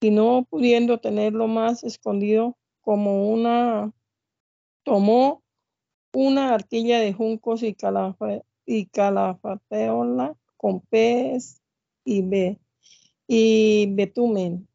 [0.00, 3.92] Y no pudiendo tenerlo más escondido como una,
[4.84, 5.42] tomó
[6.12, 11.60] una arquilla de juncos y, calafa, y calafateola con pez
[12.04, 12.60] y, be,
[13.26, 14.68] y betumen.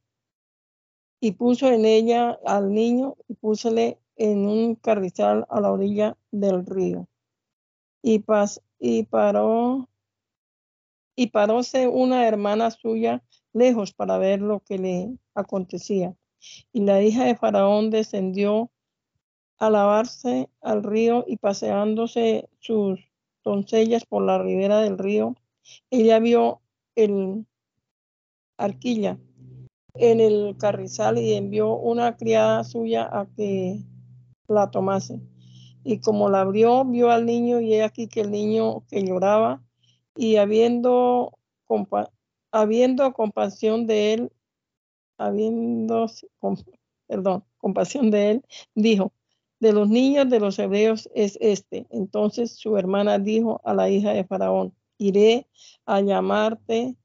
[1.21, 6.65] Y puso en ella al niño y púsele en un carrizal a la orilla del
[6.65, 7.07] río.
[8.01, 9.87] Y, pas, y paró
[11.15, 13.23] y paróse una hermana suya
[13.53, 16.13] lejos para ver lo que le acontecía.
[16.73, 18.71] Y la hija de Faraón descendió
[19.57, 22.99] a lavarse al río y paseándose sus
[23.41, 25.37] doncellas por la ribera del río,
[25.89, 26.59] ella vio
[26.95, 27.45] el
[28.57, 29.17] arquilla
[29.93, 33.79] en el carrizal y envió una criada suya a que
[34.49, 35.21] la tomase.
[35.83, 39.61] Y como la abrió, vio al niño y he aquí que el niño que lloraba
[40.15, 41.37] y habiendo,
[42.51, 44.31] habiendo compasión de él,
[45.17, 46.07] habiendo,
[47.07, 49.13] perdón, compasión de él, dijo,
[49.59, 51.87] de los niños de los hebreos es este.
[51.89, 55.47] Entonces su hermana dijo a la hija de Faraón, iré
[55.85, 56.95] a llamarte,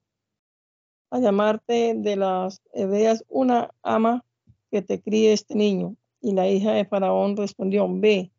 [1.09, 4.25] a llamarte de las hebreas una ama
[4.71, 5.95] que te críe este niño.
[6.21, 8.29] Y la hija de Faraón respondió, ve.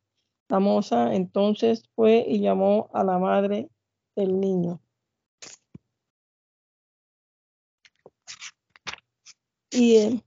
[0.50, 3.70] La moza entonces fue y llamó a la madre
[4.16, 4.80] del niño.
[9.70, 10.20] Y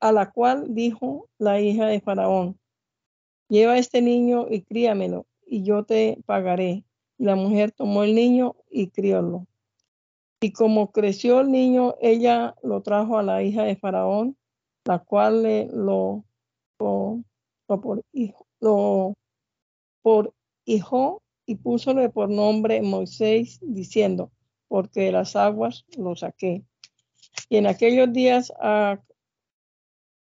[0.00, 2.58] a la cual dijo la hija de Faraón,
[3.48, 6.82] lleva este niño y críamelo, y yo te pagaré.
[7.16, 9.46] Y la mujer tomó el niño y criólo.
[10.40, 14.36] Y como creció el niño, ella lo trajo a la hija de Faraón,
[14.84, 16.24] la cual le lo,
[16.80, 17.22] lo,
[17.68, 19.14] lo
[20.06, 20.32] por
[20.66, 24.30] hijo y púsole por nombre Moisés, diciendo,
[24.68, 26.62] porque las aguas lo saqué.
[27.48, 28.52] Y en aquellos días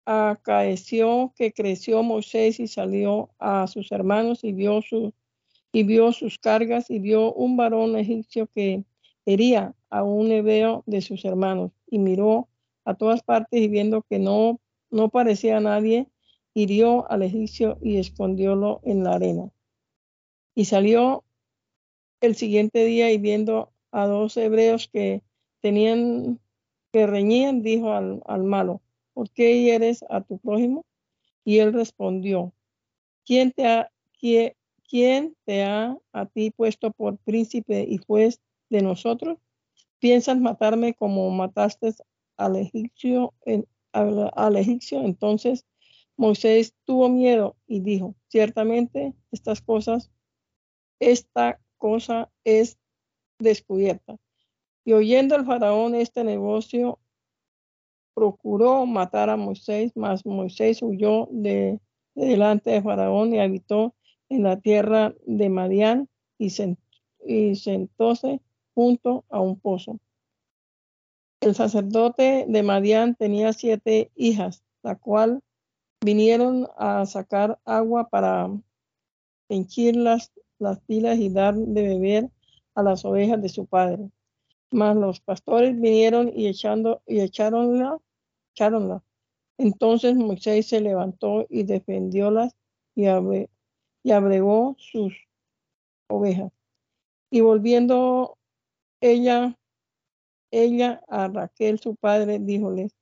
[0.05, 4.81] acaeció que creció Moisés y salió a sus hermanos y vio,
[5.71, 8.83] y vio sus cargas y vio un varón egipcio que
[9.25, 12.49] hería a un hebreo de sus hermanos y miró
[12.85, 14.59] a todas partes y viendo que no,
[14.91, 16.09] no parecía nadie,
[16.55, 19.53] hirió al egipcio y escondiólo en la arena.
[20.61, 21.25] Y salió
[22.21, 25.23] el siguiente día y viendo a dos hebreos que
[25.61, 26.39] tenían,
[26.93, 28.83] que reñían, dijo al, malo,
[29.15, 30.85] ¿por qué hieres a tu prójimo?
[31.47, 32.53] Y él respondió,
[33.25, 34.53] ¿quién te ha, quién,
[34.87, 38.39] quién te ha a ti puesto por príncipe y juez
[38.69, 39.39] de nosotros?
[39.99, 41.95] ¿Piensas matarme como mataste
[42.37, 43.33] al egipcio,
[43.93, 45.01] al, al egipcio?
[45.05, 45.65] Entonces
[46.19, 50.11] Moisés tuvo miedo y dijo, ciertamente estas cosas,
[51.01, 52.79] esta cosa es
[53.39, 54.17] descubierta.
[54.85, 56.99] Y oyendo el faraón este negocio,
[58.15, 61.81] procuró matar a Moisés, mas Moisés huyó de,
[62.15, 63.95] de delante de faraón y habitó
[64.29, 66.51] en la tierra de Madián y
[67.57, 68.41] sentóse
[68.75, 69.99] junto a un pozo.
[71.41, 75.43] El sacerdote de Madián tenía siete hijas, la cual
[76.05, 78.51] vinieron a sacar agua para
[79.49, 82.31] henchir las, las pilas y dar de beber
[82.75, 84.11] a las ovejas de su padre.
[84.71, 87.99] Mas los pastores vinieron y echando y echaronla.
[89.59, 92.55] Entonces Moisés se levantó y defendiólas
[92.95, 93.51] y, abre,
[94.03, 95.15] y abregó sus
[96.09, 96.53] ovejas.
[97.31, 98.39] Y volviendo
[99.01, 99.59] ella,
[100.51, 102.93] ella a Raquel, su padre, díjoles,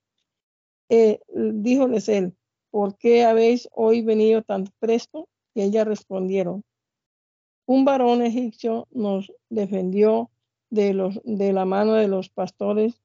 [0.88, 2.34] eh, díjoles él,
[2.70, 5.28] ¿por qué habéis hoy venido tan presto?
[5.54, 6.64] Y ellas respondieron,
[7.68, 10.30] un varón egipcio nos defendió
[10.70, 13.02] de, los, de la mano de los pastores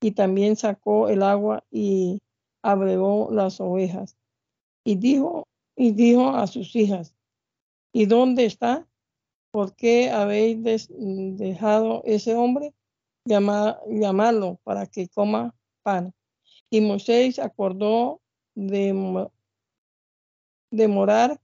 [0.00, 2.20] y también sacó el agua y
[2.62, 4.16] abrevó las ovejas.
[4.82, 7.14] Y dijo, y dijo a sus hijas,
[7.92, 8.88] ¿y dónde está?
[9.52, 12.74] ¿Por qué habéis dejado ese hombre?
[13.24, 16.12] Llama, llamarlo para que coma pan.
[16.70, 18.20] Y Moisés acordó
[18.56, 18.92] de
[20.88, 21.40] morar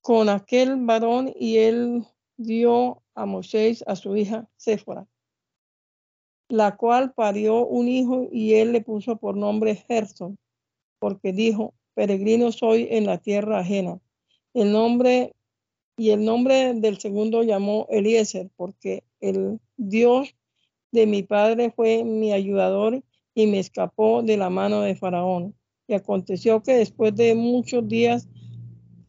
[0.00, 2.04] con aquel varón y él
[2.36, 5.06] dio a Moisés a su hija Séfora,
[6.48, 10.38] la cual parió un hijo y él le puso por nombre Gerson,
[10.98, 14.00] porque dijo, peregrino soy en la tierra ajena.
[14.54, 15.34] El nombre
[15.96, 20.34] y el nombre del segundo llamó Eliezer, porque el Dios
[20.92, 23.02] de mi padre fue mi ayudador
[23.34, 25.54] y me escapó de la mano de Faraón.
[25.86, 28.28] Y aconteció que después de muchos días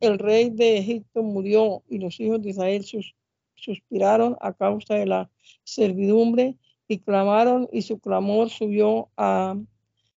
[0.01, 3.15] el rey de Egipto murió y los hijos de Israel sus,
[3.55, 5.29] suspiraron a causa de la
[5.63, 9.55] servidumbre y clamaron y su clamor subió a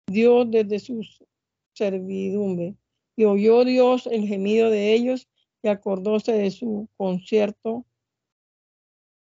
[0.06, 1.06] Dios desde su
[1.74, 2.74] servidumbre.
[3.16, 5.28] Y oyó Dios el gemido de ellos
[5.62, 7.84] y acordóse de su concierto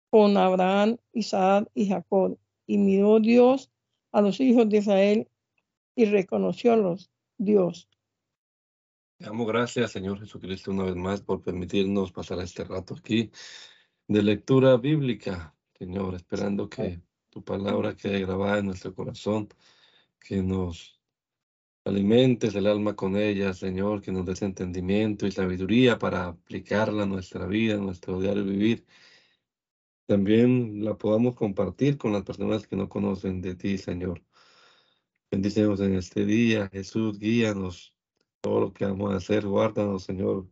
[0.10, 2.38] con Abraham, Isaac y Jacob.
[2.68, 3.70] Y miró Dios
[4.12, 5.28] a los hijos de Israel
[5.96, 7.90] y reconociólos Dios.
[9.22, 13.30] Damos gracias, Señor Jesucristo, una vez más por permitirnos pasar este rato aquí
[14.08, 19.48] de lectura bíblica, Señor, esperando que tu palabra quede grabada en nuestro corazón,
[20.20, 21.00] que nos
[21.86, 27.06] alimentes el alma con ella, Señor, que nos des entendimiento y sabiduría para aplicarla a
[27.06, 28.88] nuestra vida, a nuestro diario vivir.
[30.08, 34.24] También la podamos compartir con las personas que no conocen de ti, Señor.
[35.30, 37.91] Bendicemos en este día, Jesús, guíanos.
[38.42, 40.48] Todo lo que vamos a hacer, guárdanos, Señor.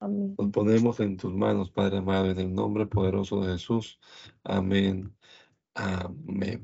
[0.00, 0.34] Amén.
[0.36, 4.00] Nos ponemos en tus manos, Padre amado, en el nombre poderoso de Jesús.
[4.42, 5.14] Amén.
[5.74, 6.60] Amén.